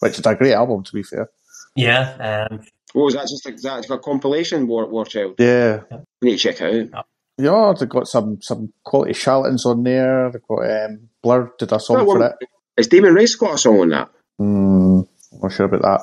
which 0.00 0.18
is 0.18 0.26
a 0.26 0.34
great 0.34 0.54
album, 0.54 0.82
to 0.82 0.92
be 0.92 1.04
fair. 1.04 1.30
Yeah. 1.76 2.46
Um, 2.50 2.60
what 2.92 3.04
was 3.04 3.14
that? 3.14 3.28
Just 3.28 3.46
like 3.46 3.56
that? 3.58 3.88
a 3.88 3.98
compilation, 3.98 4.66
War, 4.66 4.88
War 4.88 5.04
Child? 5.04 5.36
Yeah. 5.38 5.82
We 6.20 6.30
need 6.30 6.38
to 6.38 6.52
check 6.52 6.60
it 6.60 6.92
out. 6.92 7.06
Yeah, 7.38 7.72
they've 7.78 7.88
got 7.88 8.08
some 8.08 8.42
some 8.42 8.72
quality 8.84 9.14
charlatans 9.14 9.64
on 9.64 9.84
there. 9.84 10.30
They've 10.30 10.42
got 10.46 10.68
um, 10.68 11.08
Blur 11.22 11.52
did 11.58 11.72
a 11.72 11.80
song 11.80 11.98
That 11.98 12.04
for 12.04 12.18
one- 12.18 12.22
it. 12.40 12.48
Has 12.76 12.88
Damien 12.88 13.14
Rice 13.14 13.36
got 13.36 13.54
a 13.54 13.58
song 13.58 13.80
on 13.80 13.88
that? 13.90 14.10
Mm, 14.40 15.06
not 15.40 15.52
sure 15.52 15.66
about 15.66 15.82
that. 15.82 16.00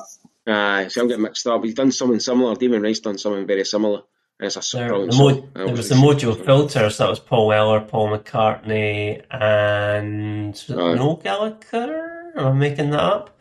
Uh, 0.50 0.88
see, 0.88 1.00
I'm 1.00 1.08
getting 1.08 1.22
mixed 1.22 1.46
up. 1.46 1.62
He's 1.64 1.74
done 1.74 1.92
something 1.92 2.20
similar. 2.20 2.54
Damien 2.56 2.82
Rice 2.82 3.00
done 3.00 3.18
something 3.18 3.46
very 3.46 3.64
similar. 3.64 4.00
And 4.38 4.46
it's 4.46 4.56
a 4.56 4.76
There, 4.76 4.88
brilliant 4.88 5.12
the. 5.12 5.18
Mo- 5.18 5.28
I 5.28 5.32
there 5.32 5.42
was 5.66 5.70
always 5.70 5.88
the 5.90 5.94
listen 5.96 6.18
to 6.18 6.26
Mojo 6.32 6.40
it. 6.40 6.44
Filters. 6.46 6.98
That 6.98 7.08
was 7.10 7.20
Paul 7.20 7.46
Weller, 7.48 7.80
Paul 7.80 8.16
McCartney, 8.16 9.22
and 9.30 10.52
was 10.52 10.70
Aye. 10.70 10.94
Noel 10.94 11.16
Gallagher. 11.16 12.32
Am 12.36 12.46
I 12.46 12.52
making 12.52 12.90
that 12.90 13.00
up? 13.00 13.38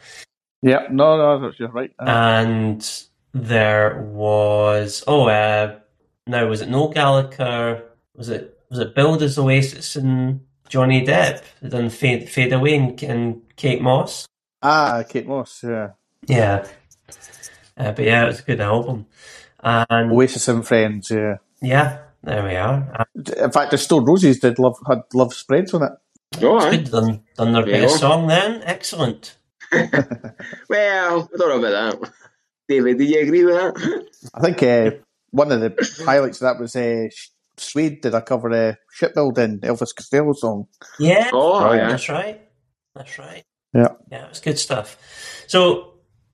Yeah, 0.61 0.87
no, 0.91 1.17
no, 1.17 1.39
that's- 1.39 1.59
you're 1.59 1.69
right. 1.69 1.91
Uh, 1.99 2.05
And 2.09 3.03
there 3.33 4.01
was 4.11 5.03
oh, 5.07 5.27
uh, 5.29 5.79
now 6.27 6.47
was 6.47 6.61
it 6.61 6.69
Noel 6.69 6.89
Gallagher? 6.89 7.83
Was 8.15 8.29
it 8.29 8.57
was 8.69 8.79
it 8.79 8.93
Builders 8.93 9.37
Oasis 9.37 9.95
and 9.95 10.41
Johnny 10.67 11.05
Depp? 11.05 11.43
They 11.61 11.69
done 11.69 11.89
Fade 11.89 12.29
Fade 12.29 12.51
Away 12.53 12.75
and, 12.75 13.01
and 13.03 13.41
Kate 13.55 13.81
Moss. 13.81 14.25
ah, 14.61 15.03
Kate 15.07 15.27
Moss, 15.27 15.61
yeah. 15.63 15.91
Yeah, 16.27 16.67
uh, 17.77 17.91
but 17.91 18.05
yeah, 18.05 18.23
it 18.23 18.27
was 18.27 18.39
a 18.39 18.43
good 18.43 18.61
album. 18.61 19.05
And 19.61 20.11
Oasis 20.11 20.47
and 20.47 20.65
Friends, 20.65 21.11
yeah. 21.11 21.37
yeah, 21.61 21.99
there 22.23 22.43
we 22.43 22.55
are. 22.55 23.05
In 23.37 23.51
fact, 23.51 23.71
the 23.71 23.77
Stone 23.77 24.05
Roses 24.05 24.39
did 24.39 24.57
love 24.59 24.77
had 24.87 25.01
love 25.13 25.33
spreads 25.33 25.73
on 25.73 25.83
it. 25.83 25.91
Oh, 26.41 26.57
It's 26.57 26.65
aye. 26.65 26.69
good 26.77 26.91
done 26.91 27.23
done 27.35 27.51
their 27.53 27.67
Yeah. 27.67 27.81
best 27.81 27.99
song 27.99 28.27
then. 28.27 28.61
Excellent. 28.63 29.35
Well, 30.69 31.29
I 31.33 31.37
don't 31.37 31.61
know 31.61 31.67
about 31.67 32.01
that. 32.01 32.11
David, 32.67 32.97
do 32.99 33.03
you 33.03 33.19
agree 33.21 33.45
with 33.45 33.55
that? 33.55 34.05
I 34.35 34.41
think 34.41 34.63
uh, 34.63 34.91
one 35.31 35.51
of 35.51 35.59
the 35.61 36.03
highlights 36.05 36.41
of 36.41 36.45
that 36.45 36.59
was 36.61 36.75
uh, 36.75 37.07
Sh- 37.09 37.29
Suede 37.57 38.01
did 38.01 38.13
a 38.13 38.21
cover 38.21 38.49
of 38.49 38.77
Shipbuilding, 38.91 39.59
Elvis 39.61 39.95
Costello 39.95 40.33
song. 40.33 40.67
Yeah, 40.99 41.29
Oh, 41.33 41.67
Oh, 41.69 41.73
yeah. 41.73 41.89
that's 41.89 42.09
right. 42.09 42.41
That's 42.95 43.17
right. 43.17 43.43
Yeah. 43.73 43.89
Yeah, 44.11 44.25
it 44.25 44.29
was 44.29 44.39
good 44.39 44.59
stuff. 44.59 44.97
So 45.47 45.88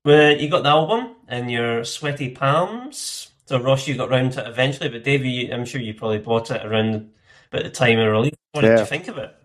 uh, 0.06 0.36
you 0.38 0.50
got 0.50 0.64
the 0.64 0.70
album 0.70 1.16
in 1.30 1.50
your 1.50 1.84
sweaty 1.84 2.30
palms. 2.30 3.32
So 3.46 3.60
Ross, 3.62 3.88
you 3.88 3.96
got 3.96 4.10
round 4.10 4.34
to 4.34 4.42
it 4.42 4.48
eventually, 4.48 4.90
but 4.90 5.04
Davie, 5.04 5.54
I'm 5.54 5.66
sure 5.66 5.82
you 5.82 5.94
probably 5.94 6.20
bought 6.20 6.52
it 6.52 6.66
around 6.66 7.12
about 7.52 7.64
the 7.64 7.70
time 7.70 8.00
of 8.00 8.12
release. 8.12 8.34
What 8.54 8.62
did 8.62 8.80
you 8.80 8.86
think 8.86 9.08
of 9.08 9.18
it? 9.18 9.36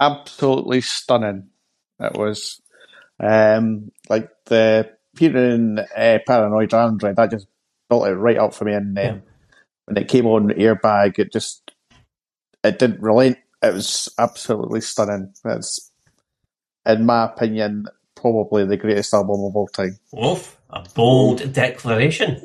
Absolutely 0.00 0.80
stunning. 0.80 1.48
It 2.00 2.14
was 2.14 2.60
um, 3.20 3.90
like 4.08 4.30
the 4.46 4.90
hearing 5.18 5.78
uh, 5.78 6.18
Paranoid 6.26 6.72
Android, 6.74 7.16
that 7.16 7.30
just 7.32 7.48
built 7.88 8.06
it 8.06 8.12
right 8.14 8.38
up 8.38 8.54
for 8.54 8.64
me. 8.64 8.74
And 8.74 8.96
then 8.96 9.14
Yeah. 9.16 9.20
when 9.86 9.96
it 9.96 10.08
came 10.08 10.26
on 10.26 10.50
Airbag, 10.50 11.18
it 11.18 11.32
just 11.32 11.72
it 12.62 12.78
didn't 12.78 13.00
relent. 13.00 13.38
It 13.62 13.74
was 13.74 14.08
absolutely 14.18 14.80
stunning. 14.80 15.32
It's, 15.44 15.90
in 16.86 17.06
my 17.06 17.24
opinion, 17.24 17.86
probably 18.20 18.64
the 18.64 18.76
greatest 18.76 19.14
album 19.14 19.44
of 19.44 19.56
all 19.56 19.68
time. 19.68 19.98
Wolf, 20.12 20.60
a 20.70 20.84
bold 20.94 21.52
declaration. 21.52 22.40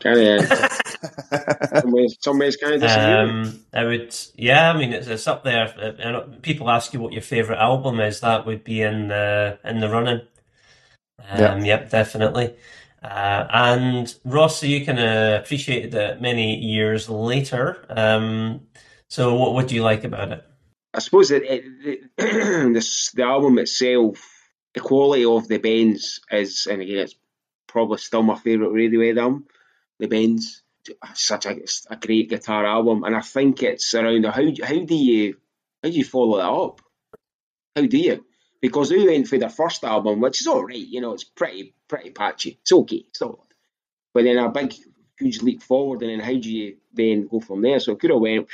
Kind 0.00 0.18
of. 0.18 0.46
some 1.80 1.92
ways, 1.92 2.16
some 2.20 2.38
ways 2.38 2.56
kind 2.56 2.74
of 2.74 2.80
disagree. 2.80 3.12
Um, 3.12 3.64
I 3.72 3.84
would, 3.84 4.16
yeah. 4.36 4.72
I 4.72 4.76
mean, 4.76 4.92
it's, 4.92 5.06
it's 5.06 5.26
up 5.26 5.44
there. 5.44 5.96
Uh, 6.02 6.20
People 6.42 6.70
ask 6.70 6.92
you 6.92 7.00
what 7.00 7.12
your 7.12 7.22
favorite 7.22 7.58
album 7.58 8.00
is. 8.00 8.20
That 8.20 8.46
would 8.46 8.64
be 8.64 8.82
in 8.82 9.08
the 9.08 9.58
in 9.64 9.80
the 9.80 9.88
running. 9.88 10.20
Um, 11.28 11.40
Yeah. 11.40 11.64
Yep, 11.64 11.90
definitely. 11.90 12.54
Uh, 13.02 13.46
and 13.52 14.14
Ross, 14.24 14.60
so 14.60 14.66
you 14.66 14.84
can 14.84 14.98
uh, 14.98 15.40
appreciate 15.42 15.92
it 15.92 16.20
many 16.20 16.56
years 16.56 17.08
later. 17.08 17.84
Um, 17.88 18.60
so, 19.10 19.34
what 19.34 19.54
would 19.54 19.72
you 19.72 19.82
like 19.82 20.04
about 20.04 20.30
it? 20.32 20.44
I 20.94 21.00
suppose 21.00 21.30
that 21.30 21.42
it, 21.42 21.64
the, 21.84 22.00
the 23.14 23.22
album 23.22 23.58
itself, 23.58 24.31
the 24.74 24.80
quality 24.80 25.24
of 25.24 25.48
the 25.48 25.58
bends 25.58 26.20
is, 26.30 26.66
and 26.70 26.82
again, 26.82 26.98
it's 26.98 27.16
probably 27.66 27.98
still 27.98 28.22
my 28.22 28.36
favourite 28.36 28.72
Radiohead 28.72 29.20
album. 29.20 29.46
The 29.98 30.08
bends, 30.08 30.62
such 31.14 31.46
a, 31.46 31.58
a 31.90 31.96
great 31.96 32.30
guitar 32.30 32.64
album, 32.66 33.04
and 33.04 33.14
I 33.14 33.20
think 33.20 33.62
it's 33.62 33.94
around 33.94 34.24
how 34.24 34.32
how 34.32 34.84
do 34.84 34.94
you 34.94 35.36
how 35.82 35.90
do 35.90 35.96
you 35.96 36.04
follow 36.04 36.38
that 36.38 36.50
up? 36.50 36.80
How 37.76 37.86
do 37.86 37.98
you? 37.98 38.24
Because 38.60 38.88
they 38.88 39.04
went 39.04 39.28
for 39.28 39.38
their 39.38 39.48
first 39.48 39.84
album, 39.84 40.20
which 40.20 40.40
is 40.40 40.46
all 40.46 40.64
right, 40.64 40.76
you 40.76 41.00
know, 41.00 41.12
it's 41.12 41.24
pretty 41.24 41.74
pretty 41.88 42.10
patchy. 42.10 42.58
It's 42.60 42.72
okay, 42.72 43.04
all. 43.20 43.46
But 44.14 44.24
then 44.24 44.38
a 44.38 44.50
big 44.50 44.74
huge 45.18 45.42
leap 45.42 45.62
forward, 45.62 46.02
and 46.02 46.10
then 46.10 46.20
how 46.20 46.32
do 46.32 46.50
you 46.50 46.76
then 46.92 47.28
go 47.28 47.40
from 47.40 47.62
there? 47.62 47.80
So 47.80 47.92
it 47.92 48.00
could 48.00 48.10
have 48.10 48.20
went 48.20 48.48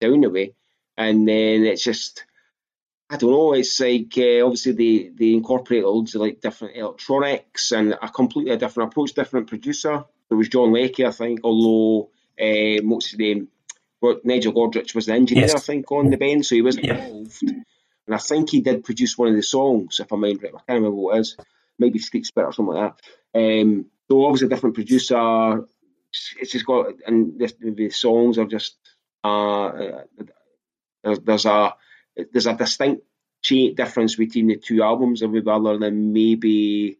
down 0.00 0.20
the 0.20 0.30
way 0.30 0.54
and 0.96 1.28
then 1.28 1.64
it's 1.64 1.84
just 1.84 2.24
I 3.08 3.16
don't 3.16 3.30
know. 3.30 3.52
It's 3.52 3.78
like 3.78 4.12
uh, 4.18 4.44
obviously 4.44 4.72
they 4.72 5.08
they 5.10 5.32
incorporate 5.32 5.84
loads 5.84 6.14
of 6.14 6.22
like 6.22 6.40
different 6.40 6.76
electronics 6.76 7.70
and 7.72 7.92
a 7.92 8.08
completely 8.08 8.56
different 8.56 8.92
approach, 8.92 9.12
different 9.14 9.46
producer. 9.46 10.04
It 10.28 10.34
was 10.34 10.48
John 10.48 10.72
Leckie, 10.72 11.06
I 11.06 11.12
think, 11.12 11.40
although 11.44 12.10
uh, 12.40 12.82
most 12.82 13.12
of 13.12 13.18
them, 13.20 13.46
well, 14.00 14.18
Nigel 14.24 14.52
Godrich 14.52 14.94
was 14.94 15.06
the 15.06 15.12
engineer, 15.12 15.46
Yes. 15.46 15.54
I 15.54 15.60
think, 15.60 15.90
on 15.92 16.10
the 16.10 16.16
band, 16.16 16.44
so 16.44 16.56
he 16.56 16.62
was 16.62 16.76
Yeah. 16.76 16.94
involved. 16.96 17.42
And 17.42 18.14
I 18.14 18.18
think 18.18 18.50
he 18.50 18.60
did 18.60 18.82
produce 18.82 19.16
one 19.16 19.28
of 19.28 19.36
the 19.36 19.42
songs, 19.42 20.00
if 20.00 20.12
I 20.12 20.16
mind 20.16 20.42
right. 20.42 20.52
I 20.52 20.58
can't 20.58 20.80
remember 20.80 20.96
what 20.96 21.16
it 21.16 21.20
is. 21.20 21.36
Maybe 21.78 22.00
Street 22.00 22.26
Spirit 22.26 22.48
or 22.48 22.52
something 22.52 22.74
like 22.74 22.94
that. 23.34 23.40
Um, 23.40 23.86
so 24.08 24.24
obviously 24.24 24.46
a 24.46 24.50
different 24.50 24.74
producer. 24.74 25.64
It's 26.40 26.52
just 26.52 26.66
got 26.66 26.86
and 27.06 27.38
the, 27.38 27.52
the 27.60 27.90
songs 27.90 28.38
are 28.38 28.46
just 28.46 28.76
uh, 29.22 30.02
there's, 31.04 31.20
there's 31.20 31.44
a 31.46 31.74
there's 32.32 32.46
a 32.46 32.54
distinct 32.54 33.02
difference 33.76 34.16
between 34.16 34.48
the 34.48 34.56
two 34.56 34.82
albums, 34.82 35.22
and 35.22 35.32
maybe 35.32 35.50
other 35.50 35.78
than 35.78 36.12
maybe 36.12 36.98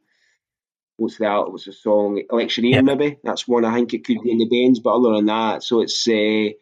what's 0.96 1.18
that? 1.18 1.50
What's 1.50 1.64
the 1.64 1.72
song? 1.72 2.22
Electioneer, 2.30 2.76
Yeah. 2.76 2.80
maybe 2.82 3.18
that's 3.24 3.48
one. 3.48 3.64
I 3.64 3.74
think 3.74 3.92
it 3.94 4.04
could 4.04 4.22
be 4.22 4.30
in 4.30 4.38
the 4.38 4.48
Bends, 4.48 4.80
but 4.80 4.94
other 4.96 5.16
than 5.16 5.26
that, 5.26 5.62
so 5.62 5.80
it's 5.80 6.06
uh, 6.08 6.12
you 6.12 6.54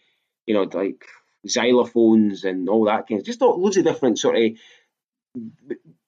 know 0.55 0.63
like 0.73 1.05
xylophones 1.47 2.45
and 2.45 2.69
all 2.71 2.87
that 2.87 3.07
kind 3.07 3.21
of 3.21 3.27
just 3.27 3.41
loads 3.43 3.77
of 3.77 3.85
different 3.85 4.19
sort 4.19 4.37
of 4.39 4.53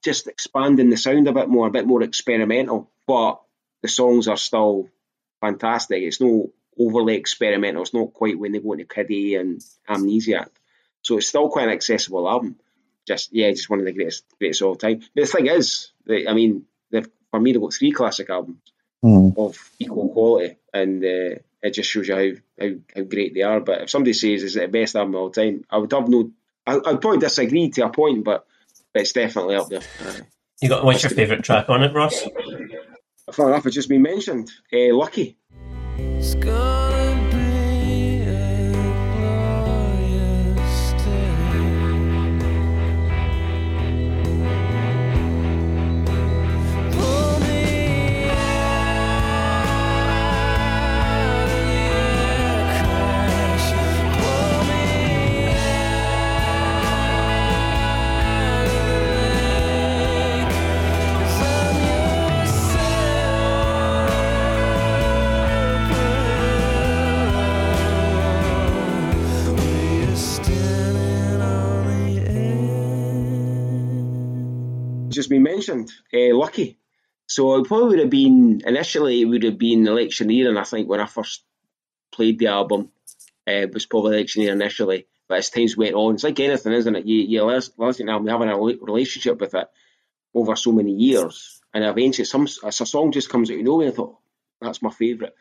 just 0.02 0.28
expanding 0.28 0.88
the 0.90 0.96
sound 0.96 1.28
a 1.28 1.32
bit 1.32 1.48
more, 1.48 1.66
a 1.66 1.70
bit 1.70 1.86
more 1.86 2.02
experimental, 2.02 2.90
but 3.06 3.40
the 3.82 3.88
songs 3.88 4.28
are 4.28 4.36
still 4.36 4.88
fantastic. 5.40 6.02
It's 6.02 6.20
no 6.20 6.50
overly 6.78 7.16
experimental. 7.16 7.82
It's 7.82 7.92
not 7.94 8.14
quite 8.14 8.38
when 8.38 8.52
they 8.52 8.60
go 8.60 8.72
into 8.72 8.84
Kid 8.84 9.10
A 9.10 9.34
and 9.34 9.60
Amnesiac. 9.88 10.48
So 11.06 11.18
it's 11.18 11.28
still 11.28 11.48
quite 11.48 11.68
an 11.68 11.74
accessible 11.74 12.28
album. 12.28 12.56
Just 13.06 13.32
yeah, 13.32 13.52
just 13.52 13.70
one 13.70 13.78
of 13.78 13.84
the 13.84 13.92
greatest 13.92 14.24
greatest 14.40 14.62
of 14.62 14.68
all 14.68 14.74
time. 14.74 14.98
But 15.14 15.20
the 15.22 15.26
thing 15.26 15.46
is, 15.46 15.92
that, 16.06 16.28
I 16.28 16.34
mean, 16.34 16.64
they've, 16.90 17.08
for 17.30 17.38
me, 17.38 17.52
they've 17.52 17.62
got 17.62 17.74
three 17.74 17.92
classic 17.92 18.28
albums 18.28 18.58
of 19.04 19.70
equal 19.78 20.08
quality, 20.08 20.56
and 20.74 21.04
uh, 21.04 21.38
it 21.62 21.70
just 21.74 21.88
shows 21.88 22.08
you 22.08 22.16
how, 22.16 22.64
how 22.66 22.74
how 22.96 23.02
great 23.02 23.34
they 23.34 23.42
are. 23.42 23.60
But 23.60 23.82
if 23.82 23.90
somebody 23.90 24.14
says 24.14 24.42
is 24.42 24.56
it 24.56 24.72
the 24.72 24.78
best 24.80 24.96
album 24.96 25.14
of 25.14 25.20
all 25.20 25.30
time, 25.30 25.64
I 25.70 25.78
would 25.78 25.92
have 25.92 26.08
no. 26.08 26.32
I, 26.66 26.74
I'd 26.74 27.00
probably 27.00 27.20
disagree 27.20 27.70
to 27.70 27.84
a 27.84 27.90
point, 27.90 28.24
but, 28.24 28.44
but 28.92 29.02
it's 29.02 29.12
definitely 29.12 29.54
up 29.54 29.68
there. 29.68 29.82
Uh, 30.04 30.12
You 30.60 30.68
got 30.68 30.84
what's 30.84 31.04
your 31.04 31.10
favorite 31.10 31.44
track 31.44 31.68
on 31.68 31.84
it, 31.84 31.94
Ross? 31.94 32.26
Fun 33.30 33.48
enough, 33.48 33.66
it's 33.66 33.76
just 33.76 33.88
been 33.88 34.02
mentioned. 34.02 34.50
Uh, 34.72 34.92
Lucky. 34.92 35.36
It's 35.98 36.34
just 75.16 75.30
been 75.30 75.42
mentioned. 75.42 75.90
Uh, 76.14 76.36
Lucky. 76.36 76.78
So 77.26 77.56
it 77.56 77.66
probably 77.66 77.88
would 77.88 77.98
have 77.98 78.10
been 78.10 78.62
initially 78.64 79.20
it 79.20 79.24
would 79.24 79.42
have 79.42 79.58
been 79.58 79.84
Electioneering. 79.84 80.56
I 80.56 80.64
think 80.64 80.88
when 80.88 81.00
I 81.00 81.06
first 81.06 81.42
played 82.12 82.38
the 82.38 82.46
album, 82.48 82.90
uh, 83.48 83.62
it 83.66 83.74
was 83.74 83.86
probably 83.86 84.16
Electioneering 84.16 84.52
initially. 84.52 85.06
But 85.28 85.38
as 85.38 85.50
times 85.50 85.76
went 85.76 85.94
on, 85.96 86.14
it's 86.14 86.22
like 86.22 86.38
anything, 86.38 86.72
isn't 86.72 86.94
it? 86.94 87.06
You 87.06 87.22
you 87.22 87.44
lis- 87.44 87.72
listen 87.76 88.06
to 88.06 88.16
an 88.16 88.26
having 88.28 88.48
a 88.48 88.56
relationship 88.56 89.40
with 89.40 89.54
it 89.54 89.68
over 90.32 90.54
so 90.54 90.70
many 90.70 90.92
years, 90.92 91.60
and 91.74 91.84
eventually 91.84 92.26
some 92.26 92.46
a 92.62 92.70
song 92.70 93.10
just 93.10 93.28
comes 93.28 93.50
out 93.50 93.58
of 93.58 93.64
nowhere. 93.64 93.86
and 93.86 93.92
I 93.92 93.96
thought 93.96 94.18
that's 94.60 94.82
my 94.82 94.90
favourite. 94.90 95.32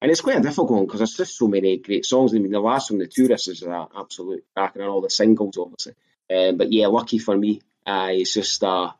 And 0.00 0.10
it's 0.10 0.20
quite 0.20 0.38
a 0.38 0.40
difficult 0.40 0.70
one 0.70 0.86
because 0.86 1.00
there's 1.00 1.16
just 1.16 1.36
so 1.36 1.48
many 1.48 1.78
great 1.78 2.04
songs. 2.04 2.34
I 2.34 2.38
mean, 2.38 2.52
the 2.52 2.60
last 2.60 2.90
one, 2.90 2.98
The 2.98 3.06
Tourist, 3.08 3.48
is 3.48 3.62
an 3.62 3.86
absolute 3.96 4.44
cracker, 4.54 4.80
and 4.80 4.88
all 4.88 5.00
the 5.00 5.10
singles, 5.10 5.56
obviously. 5.56 5.94
Um, 6.30 6.56
but 6.56 6.72
yeah, 6.72 6.86
Lucky 6.86 7.18
for 7.18 7.36
me, 7.36 7.62
uh, 7.86 8.10
it's 8.12 8.34
just 8.34 8.62
a, 8.62 8.94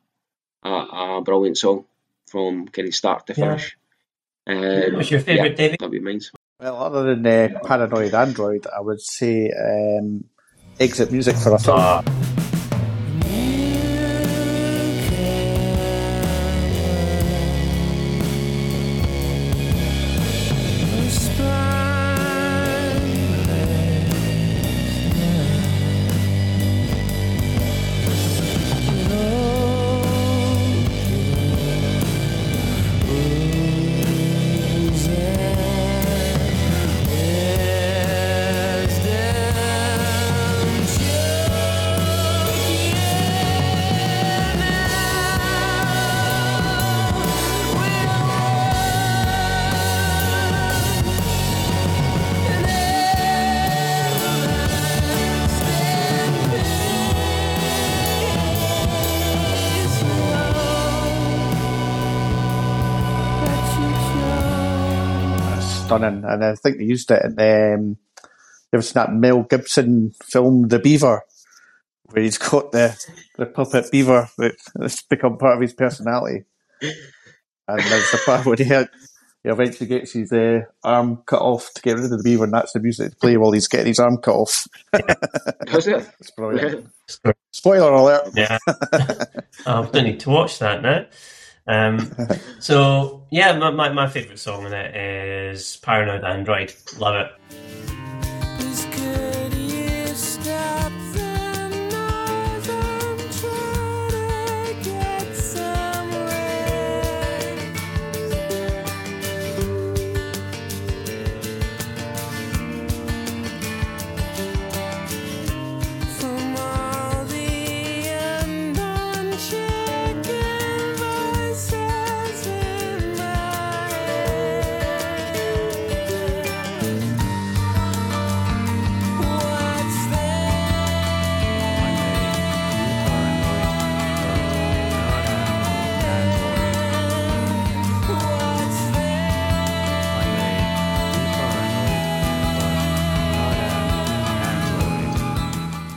a, 0.63 0.69
a 0.69 1.23
brilliant 1.25 1.59
song 1.59 1.85
from 2.27 2.69
kind 2.69 2.89
of 2.89 2.95
start 2.95 3.27
to 3.27 3.35
Yeah. 3.37 3.57
finish. 3.57 3.77
Um, 4.47 4.95
What's 4.97 5.11
your 5.11 5.21
favourite, 5.21 5.51
yeah, 5.51 5.57
David? 5.57 5.81
That'd 5.81 5.93
be 5.93 6.01
mine. 6.01 6.21
Well, 6.61 6.77
other 6.77 7.15
than 7.15 7.27
uh, 7.27 7.59
Paranoid 7.65 8.15
Android, 8.15 8.67
I 8.67 8.81
would 8.81 9.01
say 9.01 9.51
um, 9.51 10.25
Exit 10.81 11.13
Music 11.13 11.37
for 11.37 11.55
a 11.55 11.59
film. 11.59 12.38
That's 65.89 66.01
stunning. 66.01 66.25
And 66.25 66.45
I 66.45 66.55
think 66.55 66.79
they 66.79 66.85
used 66.85 67.11
it 67.11 67.25
in 67.25 67.75
um, 67.75 67.97
you 68.73 68.77
ever 68.77 68.83
seen 68.83 68.95
that 68.95 69.13
Mel 69.13 69.43
Gibson 69.45 70.13
film, 70.23 70.69
The 70.69 70.79
Beaver, 70.79 71.23
where 72.05 72.23
he's 72.23 72.39
got 72.39 72.73
the, 72.73 72.97
the 73.37 73.47
puppet 73.47 73.91
beaver 73.91 74.29
that's 74.75 75.03
become 75.03 75.39
part 75.39 75.57
of 75.57 75.63
his 75.63 75.73
personality. 75.73 76.45
And 76.81 77.81
there's 77.81 78.11
the 78.11 78.21
part 78.25 78.45
where 78.45 78.57
he, 78.57 78.65
had, 78.65 78.89
he 79.43 79.49
eventually 79.49 79.89
gets 79.89 80.13
his 80.13 80.33
uh, 80.33 80.61
arm 80.85 81.23
cut 81.27 81.41
off 81.41 81.71
to 81.75 81.83
get 81.83 81.97
rid 81.97 82.05
of 82.05 82.11
the 82.11 82.23
beaver, 82.23 82.45
and 82.45 82.53
that's 82.53 82.73
the 82.73 82.81
music 82.81 83.13
to 83.13 83.17
play 83.17 83.37
while 83.37 83.53
he's 83.53 83.69
getting 83.69 83.87
his 83.87 83.99
arm 83.99 84.19
cut 84.19 84.35
off. 84.35 84.67
Does 85.67 85.87
it? 85.87 86.09
It's 86.21 86.31
brilliant. 86.31 86.89
Spoiler 87.53 87.93
alert. 87.93 88.31
yeah. 88.35 88.59
I 89.67 89.83
don't 89.83 90.05
need 90.05 90.21
to 90.21 90.31
watch 90.31 90.59
that 90.59 90.83
now. 90.83 91.07
Um, 91.69 92.11
so 92.59 93.23
yeah, 93.31 93.57
my, 93.57 93.71
my, 93.71 93.91
my 93.91 94.09
favourite 94.09 94.39
song 94.39 94.67
in 94.67 94.73
it 94.73 94.97
is 94.97 95.77
Paranoid 95.77 96.25
Android. 96.25 96.75
Love 96.99 97.15
it. 97.15 97.88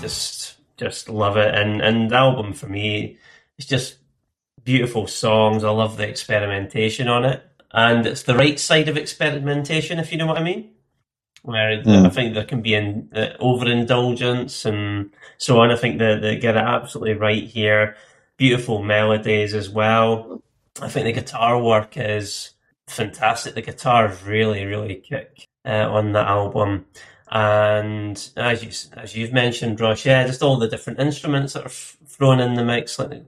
Just 0.01 0.57
just 0.77 1.09
love 1.09 1.37
it. 1.37 1.53
And 1.53 1.81
and 1.81 2.09
the 2.09 2.15
album 2.15 2.53
for 2.53 2.67
me 2.67 3.17
it's 3.57 3.67
just 3.67 3.97
beautiful 4.63 5.07
songs. 5.07 5.63
I 5.63 5.69
love 5.69 5.97
the 5.97 6.07
experimentation 6.07 7.07
on 7.07 7.25
it. 7.25 7.43
And 7.73 8.05
it's 8.05 8.23
the 8.23 8.35
right 8.35 8.59
side 8.59 8.89
of 8.89 8.97
experimentation, 8.97 9.99
if 9.99 10.11
you 10.11 10.17
know 10.17 10.25
what 10.25 10.37
I 10.37 10.43
mean. 10.43 10.71
Where 11.43 11.81
Mm. 11.83 12.05
I 12.05 12.09
think 12.09 12.33
there 12.33 12.43
can 12.43 12.61
be 12.61 12.73
in, 12.73 13.09
uh, 13.15 13.29
overindulgence 13.39 14.65
and 14.65 15.11
so 15.37 15.59
on. 15.59 15.71
I 15.71 15.75
think 15.75 15.99
they, 15.99 16.15
they 16.17 16.37
get 16.37 16.55
it 16.55 16.63
absolutely 16.63 17.13
right 17.13 17.43
here. 17.43 17.95
Beautiful 18.37 18.83
melodies 18.83 19.53
as 19.53 19.69
well. 19.69 20.41
I 20.81 20.89
think 20.89 21.05
the 21.05 21.13
guitar 21.13 21.61
work 21.61 21.97
is 21.97 22.51
fantastic. 22.87 23.55
The 23.55 23.61
guitars 23.61 24.23
really, 24.23 24.65
really 24.65 24.95
kick 24.95 25.47
uh, 25.65 25.87
on 25.89 26.11
the 26.11 26.19
album. 26.19 26.85
And 27.32 28.30
as 28.36 28.63
you 28.63 29.00
as 29.00 29.15
you've 29.15 29.32
mentioned, 29.32 29.80
Ross, 29.80 30.06
yeah, 30.06 30.28
just 30.28 30.44
all 30.44 30.58
the 30.58 30.67
different 30.67 31.00
instruments 31.00 31.54
that 31.54 31.63
are 31.63 31.67
f- 31.67 31.98
thrown 32.06 32.41
in 32.41 32.56
the 32.56 32.65
mix, 32.65 33.00
like 33.00 33.24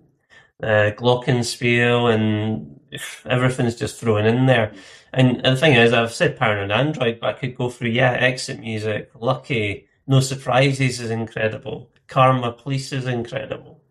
uh, 0.62 0.92
glockenspiel 0.98 2.14
and 2.14 2.80
everything's 3.26 3.76
just 3.76 4.00
thrown 4.00 4.26
in 4.26 4.46
there. 4.46 4.74
And, 5.14 5.38
and 5.46 5.56
the 5.56 5.60
thing 5.60 5.74
is, 5.74 5.94
I've 5.94 6.14
said 6.14 6.38
Paranoid 6.38 6.72
Android, 6.72 7.20
but 7.20 7.30
I 7.30 7.40
could 7.40 7.56
go 7.56 7.70
through, 7.70 7.90
yeah, 7.90 8.12
Exit 8.12 8.60
Music, 8.60 9.12
Lucky, 9.20 9.88
No 10.08 10.20
Surprises 10.20 11.00
is 11.00 11.12
incredible, 11.12 11.90
Karma 12.08 12.52
Police 12.52 12.92
is 12.92 13.06
incredible. 13.06 13.82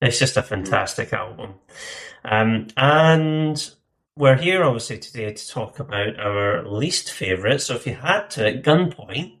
It's 0.00 0.18
just 0.18 0.36
a 0.36 0.42
fantastic 0.42 1.12
album. 1.12 1.54
Um, 2.24 2.68
and 2.76 3.70
we're 4.16 4.36
here 4.36 4.64
obviously 4.64 4.98
today 4.98 5.32
to 5.32 5.48
talk 5.48 5.78
about 5.78 6.18
our 6.18 6.66
least 6.66 7.12
favourite. 7.12 7.60
So 7.60 7.74
if 7.74 7.86
you 7.86 7.94
had 7.94 8.28
to, 8.30 8.48
at 8.48 8.62
gunpoint, 8.62 9.36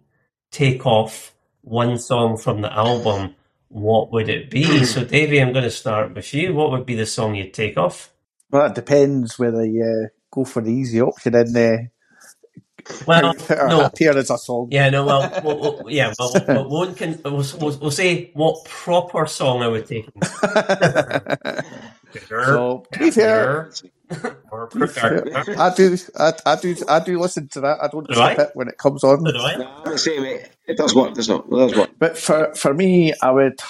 take 0.54 0.86
off 0.86 1.34
one 1.62 1.98
song 1.98 2.36
from 2.36 2.60
the 2.62 2.72
album, 2.72 3.34
what 3.68 4.12
would 4.12 4.28
it 4.28 4.50
be? 4.50 4.84
so 4.86 5.04
Davie, 5.04 5.40
I'm 5.40 5.52
going 5.52 5.64
to 5.64 5.70
start 5.70 6.14
with 6.14 6.32
you. 6.32 6.54
What 6.54 6.70
would 6.70 6.86
be 6.86 6.94
the 6.94 7.06
song 7.06 7.34
you'd 7.34 7.52
take 7.52 7.76
off? 7.76 8.12
Well, 8.50 8.66
it 8.66 8.74
depends 8.74 9.38
whether 9.38 9.66
you 9.66 9.84
uh, 9.84 10.08
go 10.30 10.44
for 10.44 10.62
the 10.62 10.70
easy 10.72 11.00
option 11.00 11.34
and 11.34 11.56
uh, 11.56 11.76
Well, 13.06 13.34
no. 13.50 13.80
happier 13.82 14.16
as 14.16 14.30
a 14.30 14.38
song. 14.38 14.68
Yeah, 14.70 14.90
no, 14.90 15.04
well, 15.04 15.40
we'll, 15.44 15.60
we'll 15.60 15.84
yeah, 15.90 16.12
well, 16.18 16.32
we'll, 16.46 16.68
we'll, 16.70 16.94
we'll, 17.24 17.78
we'll 17.78 17.90
say 17.90 18.30
what 18.34 18.64
proper 18.64 19.26
song 19.26 19.62
I 19.62 19.68
would 19.68 19.86
take. 19.86 20.08
so, 22.44 22.86
to 22.92 22.98
be 23.00 23.10
fair, 23.10 23.70
or 24.50 24.68
to 24.68 24.78
be 24.78 24.88
fair, 24.88 25.24
I 25.58 25.74
do, 25.74 25.96
I, 26.18 26.32
I 26.46 26.56
do, 26.56 26.76
I 26.88 27.00
do 27.00 27.18
listen 27.20 27.48
to 27.50 27.60
that. 27.62 27.78
I 27.82 27.88
don't 27.88 28.08
Do 28.08 28.14
skip 28.14 28.38
I? 28.38 28.38
it 28.38 28.50
when 28.54 28.68
it 28.68 28.78
comes 28.78 29.04
on. 29.04 29.26
So 29.26 29.32
do 29.32 29.38
I. 29.40 29.56
No, 29.56 29.68
I'm 29.84 29.92
the 29.92 29.98
same, 29.98 30.22
mate. 30.22 30.50
It 30.66 30.76
does 30.78 30.94
work, 30.94 31.14
does 31.14 31.28
not? 31.28 31.46
It 31.46 31.50
does 31.56 31.76
work. 31.76 31.90
But 31.98 32.18
for 32.18 32.54
for 32.54 32.74
me, 32.74 33.14
I 33.22 33.30
would. 33.32 33.60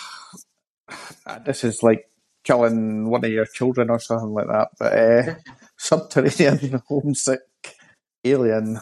This 1.47 1.65
is 1.65 1.83
like 1.83 2.09
killing 2.45 3.09
one 3.11 3.25
of 3.25 3.31
your 3.33 3.47
children 3.47 3.91
or 3.91 4.01
something 4.01 4.33
like 4.35 4.49
that. 4.49 4.69
But 4.79 4.93
uh, 4.99 5.35
subterranean 5.79 6.83
homesick 6.89 7.41
alien. 8.25 8.81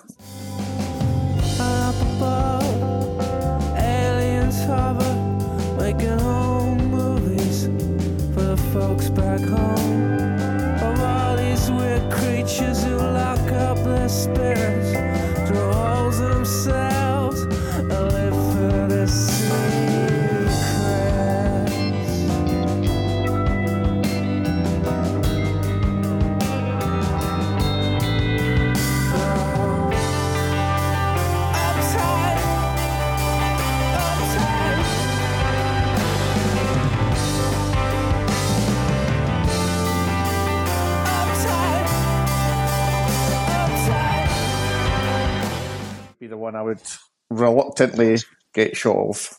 Reluctantly 47.43 48.19
get 48.55 48.77
shot 48.77 48.97
of. 48.97 49.39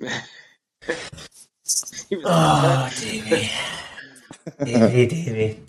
Oh, 2.24 2.88
Davie. 3.00 3.50
Davie, 4.64 5.06
Davie. 5.06 5.60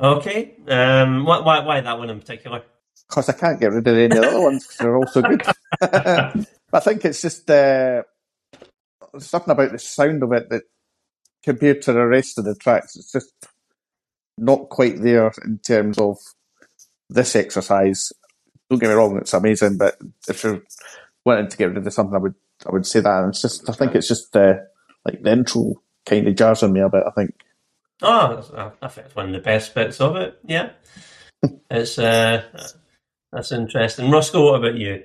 Okay. 0.00 0.54
Um, 0.68 1.24
why, 1.24 1.40
why, 1.40 1.60
why 1.60 1.80
that 1.80 1.98
one 1.98 2.10
in 2.10 2.20
particular? 2.20 2.62
Because 3.08 3.28
I 3.28 3.32
can't 3.32 3.58
get 3.58 3.72
rid 3.72 3.86
of 3.86 3.96
any 3.96 4.04
of 4.04 4.10
the 4.22 4.28
other 4.28 4.40
ones 4.40 4.64
because 4.64 4.78
they're 4.78 4.96
all 4.96 5.06
so 5.06 5.22
good. 5.22 5.42
I 6.72 6.80
think 6.80 7.04
it's 7.04 7.20
just 7.22 7.50
uh, 7.50 8.02
something 9.18 9.50
about 9.50 9.72
the 9.72 9.78
sound 9.78 10.22
of 10.22 10.32
it 10.32 10.48
that, 10.50 10.62
compared 11.42 11.82
to 11.82 11.92
the 11.92 12.06
rest 12.06 12.38
of 12.38 12.44
the 12.44 12.54
tracks, 12.54 12.96
it's 12.96 13.12
just 13.12 13.32
not 14.38 14.68
quite 14.68 15.00
there 15.02 15.32
in 15.44 15.58
terms 15.58 15.98
of 15.98 16.18
this 17.10 17.36
exercise. 17.36 18.12
Don't 18.74 18.80
get 18.80 18.88
me 18.88 18.94
wrong, 18.94 19.18
it's 19.18 19.32
amazing, 19.34 19.78
but 19.78 19.96
if 20.28 20.42
you're 20.42 20.60
wanting 21.24 21.46
to 21.46 21.56
get 21.56 21.72
rid 21.72 21.86
of 21.86 21.92
something, 21.92 22.16
I 22.16 22.18
would 22.18 22.34
I 22.66 22.72
would 22.72 22.84
say 22.84 22.98
that. 22.98 23.20
And 23.20 23.28
it's 23.28 23.40
just 23.40 23.68
I 23.70 23.72
think 23.72 23.94
it's 23.94 24.08
just 24.08 24.34
uh, 24.34 24.54
like 25.04 25.22
the 25.22 25.30
intro 25.30 25.74
kind 26.04 26.26
of 26.26 26.34
jars 26.34 26.64
on 26.64 26.72
me 26.72 26.80
a 26.80 26.88
bit. 26.88 27.04
I 27.06 27.10
think. 27.12 27.36
Oh, 28.02 28.34
that's, 28.34 28.50
I 28.82 28.88
think 28.88 29.06
it's 29.06 29.14
one 29.14 29.26
of 29.26 29.32
the 29.32 29.38
best 29.38 29.76
bits 29.76 30.00
of 30.00 30.16
it. 30.16 30.36
Yeah, 30.44 30.70
it's 31.70 32.00
uh, 32.00 32.42
that's 33.32 33.52
interesting. 33.52 34.10
Roscoe, 34.10 34.44
what 34.44 34.58
about 34.58 34.74
you? 34.76 35.04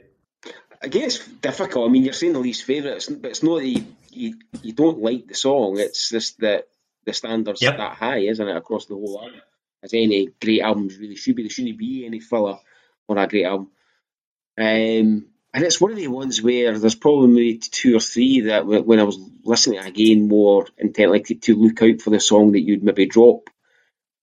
Again, 0.82 1.04
it's 1.04 1.28
difficult. 1.28 1.88
I 1.88 1.92
mean, 1.92 2.06
you're 2.06 2.14
saying 2.14 2.34
the 2.34 2.40
least 2.40 2.64
favourite, 2.64 3.08
but 3.22 3.30
it's 3.30 3.44
not 3.44 3.60
that 3.60 3.68
you, 3.68 3.86
you, 4.12 4.36
you 4.64 4.74
don't 4.74 5.04
like 5.04 5.28
the 5.28 5.36
song. 5.36 5.78
It's 5.78 6.10
just 6.10 6.40
that 6.40 6.70
the 7.06 7.14
standards 7.14 7.62
Yep. 7.62 7.78
that 7.78 7.98
high, 7.98 8.20
isn't 8.20 8.48
it, 8.48 8.56
across 8.58 8.86
the 8.86 8.96
whole 8.96 9.22
album? 9.22 9.42
As 9.84 9.94
any 9.94 10.30
great 10.42 10.62
albums 10.62 10.98
really 10.98 11.16
should 11.16 11.36
be. 11.36 11.44
There 11.44 11.50
shouldn't 11.50 11.78
be 11.78 12.06
any 12.06 12.20
filler 12.20 12.60
on 13.10 13.18
a 13.18 13.28
great 13.28 13.46
album. 13.46 13.70
Um, 14.58 15.26
and 15.54 15.64
it's 15.64 15.82
one 15.82 15.92
of 15.92 15.98
the 15.98 16.08
ones 16.08 16.42
where 16.42 16.78
there's 16.78 16.96
probably 16.96 17.28
maybe 17.28 17.58
two 17.58 17.96
or 17.96 18.00
three 18.00 18.42
that 18.42 18.66
when 18.66 19.00
I 19.00 19.04
was 19.04 19.20
listening 19.44 19.80
again 19.80 20.28
more 20.28 20.68
intently 20.78 21.22
to, 21.22 21.36
to 21.36 21.56
look 21.56 21.82
out 21.82 22.02
for 22.02 22.12
the 22.12 22.20
song 22.20 22.52
that 22.52 22.62
you'd 22.62 22.84
maybe 22.84 23.08
drop. 23.08 23.50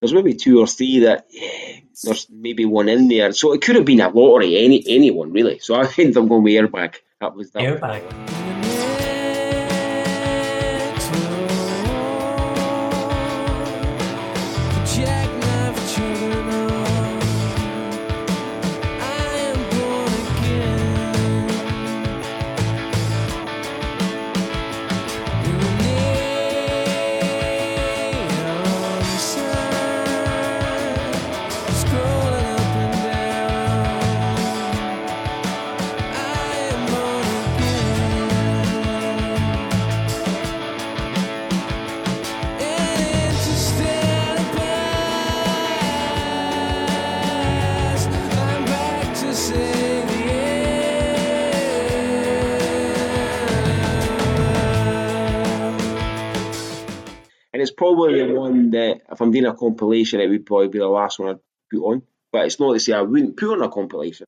There's 0.00 0.12
maybe 0.14 0.34
two 0.34 0.60
or 0.60 0.66
three 0.66 1.00
that 1.00 1.26
yeah, 1.30 1.80
there's 2.04 2.28
maybe 2.30 2.64
one 2.64 2.88
in 2.88 3.08
there. 3.08 3.32
So 3.32 3.52
it 3.52 3.62
could 3.62 3.76
have 3.76 3.84
been 3.84 4.00
a 4.00 4.08
lottery, 4.08 4.56
any 4.56 4.84
anyone 4.86 5.32
really. 5.32 5.58
So 5.58 5.74
I 5.74 5.90
ended 5.98 6.16
up 6.16 6.28
going 6.28 6.44
with 6.44 6.52
airbag. 6.52 6.96
That 7.20 7.34
was 7.34 7.50
that. 7.52 7.62
Airbag. 7.62 8.35
Probably 57.76 58.26
the 58.26 58.34
one 58.34 58.70
that 58.70 59.02
if 59.10 59.20
I'm 59.20 59.30
doing 59.30 59.46
a 59.46 59.54
compilation, 59.54 60.20
it 60.20 60.28
would 60.28 60.46
probably 60.46 60.68
be 60.68 60.78
the 60.78 60.86
last 60.88 61.18
one 61.18 61.28
I'd 61.30 61.40
put 61.70 61.82
on. 61.84 62.02
But 62.32 62.46
it's 62.46 62.60
not 62.60 62.72
to 62.72 62.80
say 62.80 62.92
I 62.92 63.02
wouldn't 63.02 63.36
put 63.36 63.52
on 63.52 63.62
a 63.62 63.68
compilation. 63.70 64.26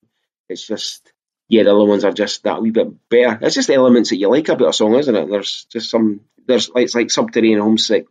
It's 0.49 0.67
just 0.67 1.13
yeah, 1.49 1.63
the 1.63 1.75
other 1.75 1.85
ones 1.85 2.05
are 2.05 2.13
just 2.13 2.45
that 2.45 2.61
wee 2.61 2.71
bit 2.71 3.09
better. 3.09 3.39
It's 3.43 3.55
just 3.55 3.69
the 3.69 3.75
elements 3.75 4.11
that 4.11 4.17
you 4.17 4.29
like 4.29 4.49
about 4.49 4.69
a 4.69 4.73
song, 4.73 4.95
isn't 4.95 5.15
it? 5.15 5.29
There's 5.31 5.67
just 5.71 5.91
some 5.91 6.21
there's 6.47 6.69
like 6.71 6.85
it's 6.85 6.95
like 6.95 7.11
subterranean 7.11 7.61
homesick 7.61 8.07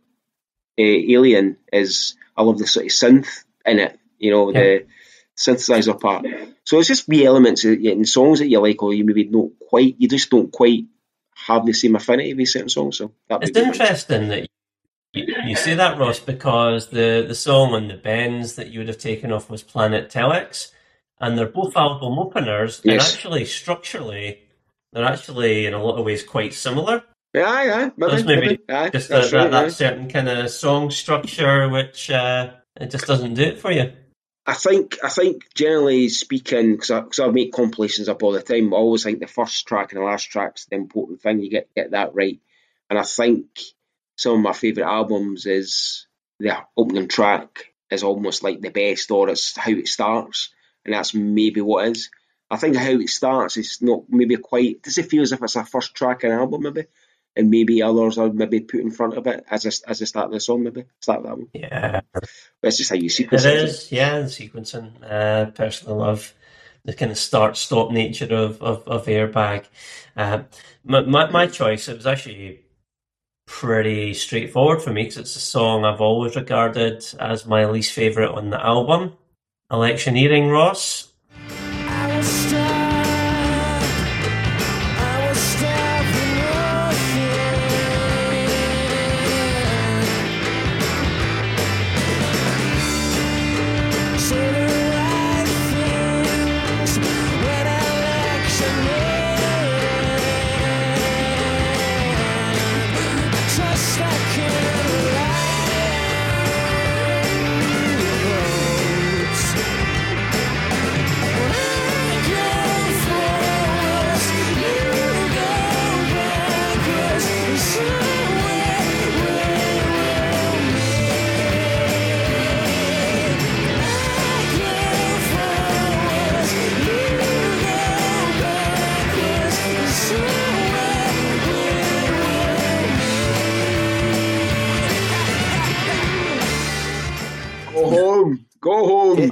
uh, 0.78 0.82
alien 0.82 1.56
is 1.72 2.16
I 2.36 2.42
love 2.42 2.58
the 2.58 2.66
sort 2.66 2.86
of 2.86 2.92
synth 2.92 3.44
in 3.64 3.78
it, 3.80 3.98
you 4.18 4.30
know, 4.30 4.52
the 4.52 4.86
synthesizer 5.36 6.00
part. 6.00 6.26
So 6.64 6.78
it's 6.78 6.88
just 6.88 7.08
wee 7.08 7.24
elements 7.24 7.64
in 7.64 8.04
songs 8.04 8.40
that 8.40 8.48
you 8.48 8.60
like 8.60 8.82
or 8.82 8.92
you 8.92 9.04
maybe 9.04 9.24
don't 9.24 9.52
quite 9.58 9.96
you 9.98 10.08
just 10.08 10.30
don't 10.30 10.52
quite 10.52 10.84
have 11.34 11.64
the 11.64 11.72
same 11.72 11.96
affinity 11.96 12.34
with 12.34 12.48
certain 12.48 12.68
songs. 12.68 12.98
So 12.98 13.12
It's 13.30 13.46
would 13.46 13.54
be 13.54 13.60
one. 13.60 13.70
interesting 13.70 14.28
that 14.28 14.48
you, 15.12 15.56
say 15.56 15.74
that, 15.74 15.98
Ross, 15.98 16.20
because 16.20 16.88
the, 16.88 17.24
the 17.26 17.34
song 17.34 17.74
on 17.74 17.88
the 17.88 17.96
Bends 17.96 18.56
that 18.56 18.68
you 18.68 18.80
would 18.80 18.88
have 18.88 18.98
taken 18.98 19.32
off 19.32 19.50
was 19.50 19.62
Planet 19.62 20.10
Telex, 20.10 20.72
and 21.20 21.36
they're 21.36 21.46
both 21.46 21.76
album 21.76 22.18
openers, 22.18 22.80
and 22.84 23.00
actually 23.00 23.44
structurally, 23.44 24.40
they're 24.92 25.04
actually 25.04 25.66
in 25.66 25.74
a 25.74 25.82
lot 25.82 25.98
of 25.98 26.04
ways 26.04 26.22
quite 26.22 26.54
similar. 26.54 27.02
Yeah, 27.34 27.62
yeah, 27.62 27.90
maybe, 27.96 28.10
There's 28.10 28.24
maybe 28.24 28.40
maybe. 28.40 28.62
Aye, 28.68 28.90
Just 28.90 29.08
that, 29.10 29.32
right, 29.32 29.50
that, 29.50 29.64
that 29.64 29.72
certain 29.72 30.08
kind 30.08 30.28
of 30.28 30.50
song 30.50 30.90
structure, 30.90 31.68
which 31.68 32.10
uh, 32.10 32.52
it 32.80 32.90
just 32.90 33.06
doesn't 33.06 33.34
do 33.34 33.42
it 33.42 33.58
for 33.58 33.70
you. 33.70 33.92
I 34.46 34.54
think 34.54 34.96
I 35.04 35.10
think 35.10 35.42
generally 35.54 36.08
speaking, 36.08 36.72
because 36.72 36.90
I, 36.90 37.00
'cause 37.02 37.18
I 37.18 37.26
make 37.28 37.52
compilations 37.52 38.08
up 38.08 38.22
all 38.22 38.32
the 38.32 38.40
time, 38.40 38.72
I 38.72 38.78
always 38.78 39.04
think 39.04 39.20
the 39.20 39.26
first 39.26 39.66
track 39.66 39.92
and 39.92 40.00
the 40.00 40.06
last 40.06 40.24
track's 40.30 40.64
the 40.64 40.76
important 40.76 41.20
thing. 41.20 41.40
You 41.40 41.50
get 41.50 41.68
get 41.74 41.90
that 41.90 42.14
right, 42.14 42.40
and 42.88 42.98
I 42.98 43.02
think 43.02 43.46
some 44.18 44.34
of 44.34 44.40
my 44.40 44.52
favourite 44.52 44.90
albums 44.90 45.46
is 45.46 46.06
the 46.40 46.56
opening 46.76 47.06
track 47.06 47.72
is 47.88 48.02
almost 48.02 48.42
like 48.42 48.60
the 48.60 48.70
best, 48.70 49.10
or 49.12 49.30
it's 49.30 49.56
how 49.56 49.70
it 49.70 49.86
starts, 49.86 50.50
and 50.84 50.92
that's 50.92 51.14
maybe 51.14 51.60
what 51.60 51.86
is. 51.86 52.10
I 52.50 52.56
think 52.56 52.76
how 52.76 52.90
it 52.90 53.08
starts 53.08 53.56
is 53.56 53.78
not 53.80 54.02
maybe 54.08 54.36
quite. 54.36 54.82
Does 54.82 54.98
it 54.98 55.06
feel 55.08 55.22
as 55.22 55.30
if 55.30 55.42
it's 55.42 55.54
a 55.54 55.64
first 55.64 55.94
track 55.94 56.24
in 56.24 56.32
an 56.32 56.38
album, 56.38 56.62
maybe? 56.64 56.86
And 57.36 57.50
maybe 57.50 57.82
others 57.82 58.18
are 58.18 58.32
maybe 58.32 58.60
put 58.60 58.80
in 58.80 58.90
front 58.90 59.16
of 59.16 59.26
it 59.28 59.44
as 59.48 59.64
a, 59.64 59.88
as 59.88 60.00
the 60.00 60.06
start 60.06 60.26
of 60.26 60.32
the 60.32 60.40
song, 60.40 60.64
maybe 60.64 60.86
start 61.00 61.22
that 61.22 61.38
one. 61.38 61.48
Yeah, 61.52 62.00
But 62.12 62.24
it's 62.64 62.78
just 62.78 62.90
how 62.90 62.96
you 62.96 63.06
it 63.06 63.10
sequence 63.10 63.44
it. 63.44 63.54
is. 63.54 63.92
Yeah, 63.92 64.18
the 64.18 64.26
sequencing. 64.26 64.94
Uh, 65.08 65.52
personally, 65.52 65.96
love 65.96 66.34
the 66.84 66.94
kind 66.94 67.12
of 67.12 67.18
start-stop 67.18 67.92
nature 67.92 68.34
of 68.34 68.60
of, 68.62 68.82
of 68.88 69.06
Airbag. 69.06 69.66
Uh, 70.16 70.42
my, 70.82 71.02
my 71.02 71.30
my 71.30 71.46
choice 71.46 71.86
it 71.86 71.96
was 71.96 72.06
actually 72.06 72.64
pretty 73.48 74.14
straightforward 74.14 74.82
for 74.82 74.92
me 74.92 75.02
because 75.02 75.16
it's 75.16 75.34
a 75.34 75.40
song 75.40 75.84
I've 75.84 76.00
always 76.00 76.36
regarded 76.36 77.04
as 77.18 77.46
my 77.46 77.64
least 77.66 77.92
favorite 77.92 78.30
on 78.30 78.50
the 78.50 78.64
album. 78.64 79.14
Electioneering, 79.72 80.48
Ross. 80.48 81.07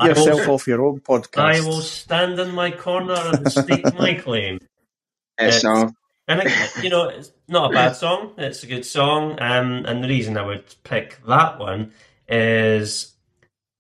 Home. 0.07 0.15
Get 0.15 0.17
I 0.17 0.21
will- 0.21 0.39
yourself 0.39 0.49
off 0.49 0.67
your 0.67 0.85
own 0.87 1.01
podcast. 1.01 1.39
I 1.39 1.61
will 1.61 1.81
stand 1.83 2.39
in 2.39 2.55
my 2.55 2.71
corner 2.71 3.15
and 3.17 3.51
state 3.51 3.85
my 3.99 4.15
claim. 4.25 4.59
It's 5.39 5.65
uh, 5.65 5.89
And 6.29 6.41
I, 6.43 6.69
you 6.83 6.89
know, 6.91 7.09
it's 7.09 7.31
not 7.49 7.71
a 7.71 7.75
bad 7.75 7.95
song. 7.97 8.33
It's 8.39 8.63
a 8.63 8.67
good 8.67 8.85
song. 8.87 9.33
Um, 9.41 9.85
and 9.87 10.03
the 10.03 10.09
reason 10.09 10.37
I 10.37 10.47
would 10.47 10.65
pick 10.85 11.19
that 11.27 11.59
one 11.59 11.93
is 12.29 13.13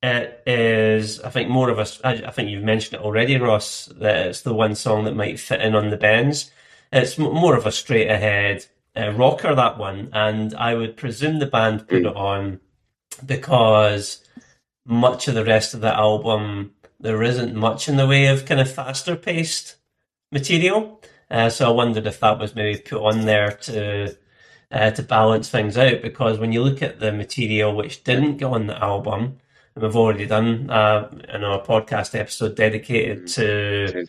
it 0.02 0.42
is, 0.46 1.20
I 1.20 1.30
think, 1.30 1.48
more 1.48 1.70
of 1.70 1.78
a. 1.78 1.86
I 2.06 2.30
think 2.30 2.50
you've 2.50 2.62
mentioned 2.62 3.00
it 3.00 3.04
already, 3.04 3.36
Ross. 3.38 3.86
That 3.86 4.26
it's 4.28 4.42
the 4.42 4.54
one 4.54 4.74
song 4.74 5.04
that 5.04 5.16
might 5.16 5.40
fit 5.40 5.60
in 5.62 5.74
on 5.74 5.90
the 5.90 5.96
bends. 5.96 6.50
It's 6.92 7.18
more 7.18 7.56
of 7.56 7.66
a 7.66 7.72
straight 7.72 8.08
ahead 8.08 8.66
uh, 8.94 9.10
rocker 9.12 9.54
that 9.54 9.78
one, 9.78 10.10
and 10.12 10.54
I 10.54 10.74
would 10.74 10.96
presume 10.96 11.38
the 11.40 11.46
band 11.46 11.88
put 11.88 12.02
it 12.02 12.06
on 12.06 12.60
because 13.24 14.22
much 14.86 15.28
of 15.28 15.34
the 15.34 15.44
rest 15.44 15.74
of 15.74 15.80
the 15.80 15.94
album 15.94 16.72
there 16.98 17.22
isn't 17.22 17.54
much 17.54 17.88
in 17.88 17.96
the 17.96 18.06
way 18.06 18.26
of 18.26 18.46
kind 18.46 18.60
of 18.60 18.72
faster 18.72 19.16
paced 19.16 19.76
material. 20.32 21.00
Uh, 21.30 21.50
so 21.50 21.66
I 21.66 21.70
wondered 21.72 22.06
if 22.06 22.20
that 22.20 22.38
was 22.38 22.54
maybe 22.54 22.78
put 22.78 23.02
on 23.02 23.26
there 23.26 23.52
to 23.52 24.16
uh, 24.72 24.90
to 24.90 25.02
balance 25.02 25.48
things 25.50 25.76
out 25.76 26.02
because 26.02 26.38
when 26.38 26.52
you 26.52 26.62
look 26.62 26.82
at 26.82 27.00
the 27.00 27.12
material 27.12 27.74
which 27.76 28.04
didn't 28.04 28.38
go 28.38 28.54
on 28.54 28.66
the 28.66 28.82
album, 28.82 29.38
and 29.74 29.84
we've 29.84 29.96
already 29.96 30.26
done 30.26 30.70
uh, 30.70 31.10
in 31.32 31.44
our 31.44 31.62
podcast 31.62 32.18
episode 32.18 32.56
dedicated 32.56 33.26
to 33.28 34.06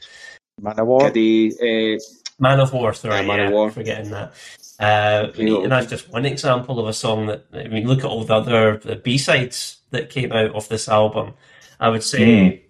Man 0.62 0.80
of 0.80 0.88
War. 0.88 1.12
The, 1.12 1.54
uh, 2.00 2.24
Man 2.40 2.60
of 2.60 2.72
War, 2.74 2.94
sorry, 2.94 3.16
Yeah, 3.16 3.22
Man 3.24 3.40
of 3.48 3.52
War. 3.52 3.72
forgetting 3.72 4.12
that. 4.12 4.34
Uh, 4.80 5.32
and 5.38 5.72
that's 5.72 5.90
just 5.90 6.12
one 6.12 6.26
example 6.26 6.80
of 6.80 6.88
a 6.88 6.94
song 6.94 7.26
that, 7.28 7.46
I 7.52 7.68
mean, 7.68 7.88
look 7.88 8.00
at 8.00 8.06
all 8.06 8.24
the 8.24 8.36
other 8.36 8.78
B-sides 9.04 9.80
that 9.90 10.10
came 10.10 10.32
out 10.32 10.52
of 10.52 10.70
this 10.70 10.88
album. 10.88 11.34
I 11.80 11.90
would 11.90 12.04
say 12.04 12.66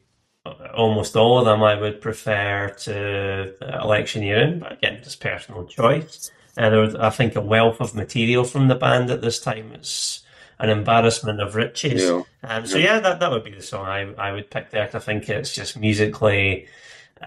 almost 0.74 1.16
all 1.16 1.40
of 1.40 1.46
them 1.46 1.64
I 1.64 1.76
would 1.76 2.00
prefer 2.00 2.70
to 2.70 3.56
uh, 3.62 3.84
Electioneering, 3.84 4.60
but 4.60 4.74
again, 4.74 5.00
just 5.04 5.20
personal 5.20 5.66
choice. 5.66 6.32
Uh, 6.58 6.70
there 6.70 6.80
was, 6.80 6.96
I 6.96 7.10
think, 7.10 7.36
a 7.36 7.42
wealth 7.42 7.82
of 7.82 7.94
material 7.94 8.44
from 8.44 8.68
the 8.68 8.76
band 8.76 9.12
at 9.12 9.22
this 9.22 9.40
time. 9.40 9.72
It's 9.74 10.24
an 10.60 10.70
embarrassment 10.70 11.42
of 11.42 11.56
riches. 11.56 12.04
Yeah. 12.04 12.24
Um, 12.44 12.66
so 12.66 12.78
yeah, 12.78 13.00
that, 13.00 13.20
that 13.20 13.32
would 13.32 13.44
be 13.44 13.52
the 13.52 13.62
song 13.62 13.86
I, 13.86 14.12
I 14.14 14.32
would 14.32 14.50
pick 14.50 14.72
there. 14.72 14.90
I 14.92 15.00
think 15.00 15.30
it's 15.30 15.54
just 15.54 15.78
musically 15.78 16.68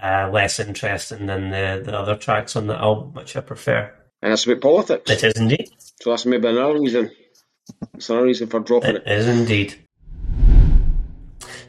uh, 0.02 0.30
less 0.32 0.58
interesting 0.58 1.26
than 1.26 1.50
the, 1.50 1.82
the 1.84 1.96
other 1.96 2.16
tracks 2.16 2.56
on 2.56 2.66
the 2.66 2.76
album, 2.76 3.12
which 3.14 3.36
I 3.36 3.40
prefer. 3.40 3.92
And 4.22 4.32
it's 4.32 4.46
about 4.46 4.60
politics. 4.60 5.10
It 5.10 5.24
is 5.24 5.34
indeed. 5.34 5.70
So 6.02 6.10
that's 6.10 6.26
maybe 6.26 6.48
another 6.48 6.78
reason. 6.78 7.10
It's 7.94 8.08
another 8.10 8.26
reason 8.26 8.48
for 8.48 8.60
dropping 8.60 8.96
It 8.96 9.02
it. 9.06 9.12
is 9.12 9.26
indeed. 9.28 9.74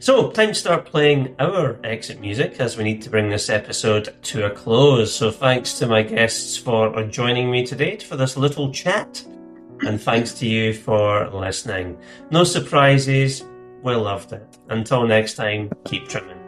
So, 0.00 0.32
time 0.32 0.48
to 0.48 0.54
start 0.54 0.84
playing 0.86 1.36
our 1.38 1.78
exit 1.84 2.20
music 2.20 2.56
as 2.58 2.76
we 2.76 2.82
need 2.82 3.02
to 3.02 3.10
bring 3.10 3.28
this 3.28 3.48
episode 3.48 4.12
to 4.22 4.46
a 4.46 4.50
close. 4.50 5.14
So, 5.14 5.30
thanks 5.30 5.74
to 5.78 5.86
my 5.86 6.02
guests 6.02 6.56
for 6.56 7.04
joining 7.04 7.52
me 7.52 7.64
today 7.64 7.98
for 7.98 8.16
this 8.16 8.36
little 8.36 8.72
chat, 8.72 9.24
and 9.82 10.00
thanks 10.00 10.32
to 10.40 10.46
you 10.48 10.74
for 10.74 11.30
listening. 11.30 11.96
No 12.32 12.42
surprises, 12.42 13.44
we 13.84 13.94
loved 13.94 14.32
it. 14.32 14.58
Until 14.70 15.06
next 15.06 15.34
time, 15.34 15.70
keep 15.84 16.08
trimming. 16.08 16.41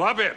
Love 0.00 0.18
it. 0.18 0.34